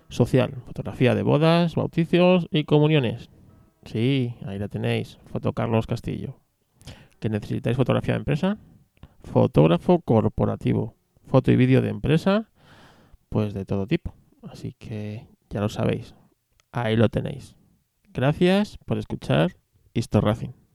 social, 0.08 0.54
fotografía 0.66 1.14
de 1.14 1.22
bodas, 1.22 1.74
bautizos 1.74 2.48
y 2.50 2.64
comuniones. 2.64 3.30
Sí, 3.86 4.34
ahí 4.44 4.58
la 4.58 4.68
tenéis, 4.68 5.18
foto 5.26 5.52
Carlos 5.52 5.86
Castillo. 5.86 6.36
¿Que 7.20 7.28
necesitáis 7.28 7.76
fotografía 7.76 8.14
de 8.14 8.18
empresa? 8.18 8.58
Fotógrafo 9.22 10.00
corporativo. 10.00 10.94
Foto 11.26 11.50
y 11.50 11.56
vídeo 11.56 11.82
de 11.82 11.88
empresa, 11.88 12.50
pues 13.28 13.54
de 13.54 13.64
todo 13.64 13.86
tipo. 13.86 14.14
Así 14.42 14.74
que 14.78 15.26
ya 15.50 15.60
lo 15.60 15.68
sabéis. 15.68 16.14
Ahí 16.72 16.96
lo 16.96 17.08
tenéis. 17.08 17.56
Gracias 18.12 18.78
por 18.78 18.98
escuchar 18.98 19.56
Historracing. 19.94 20.65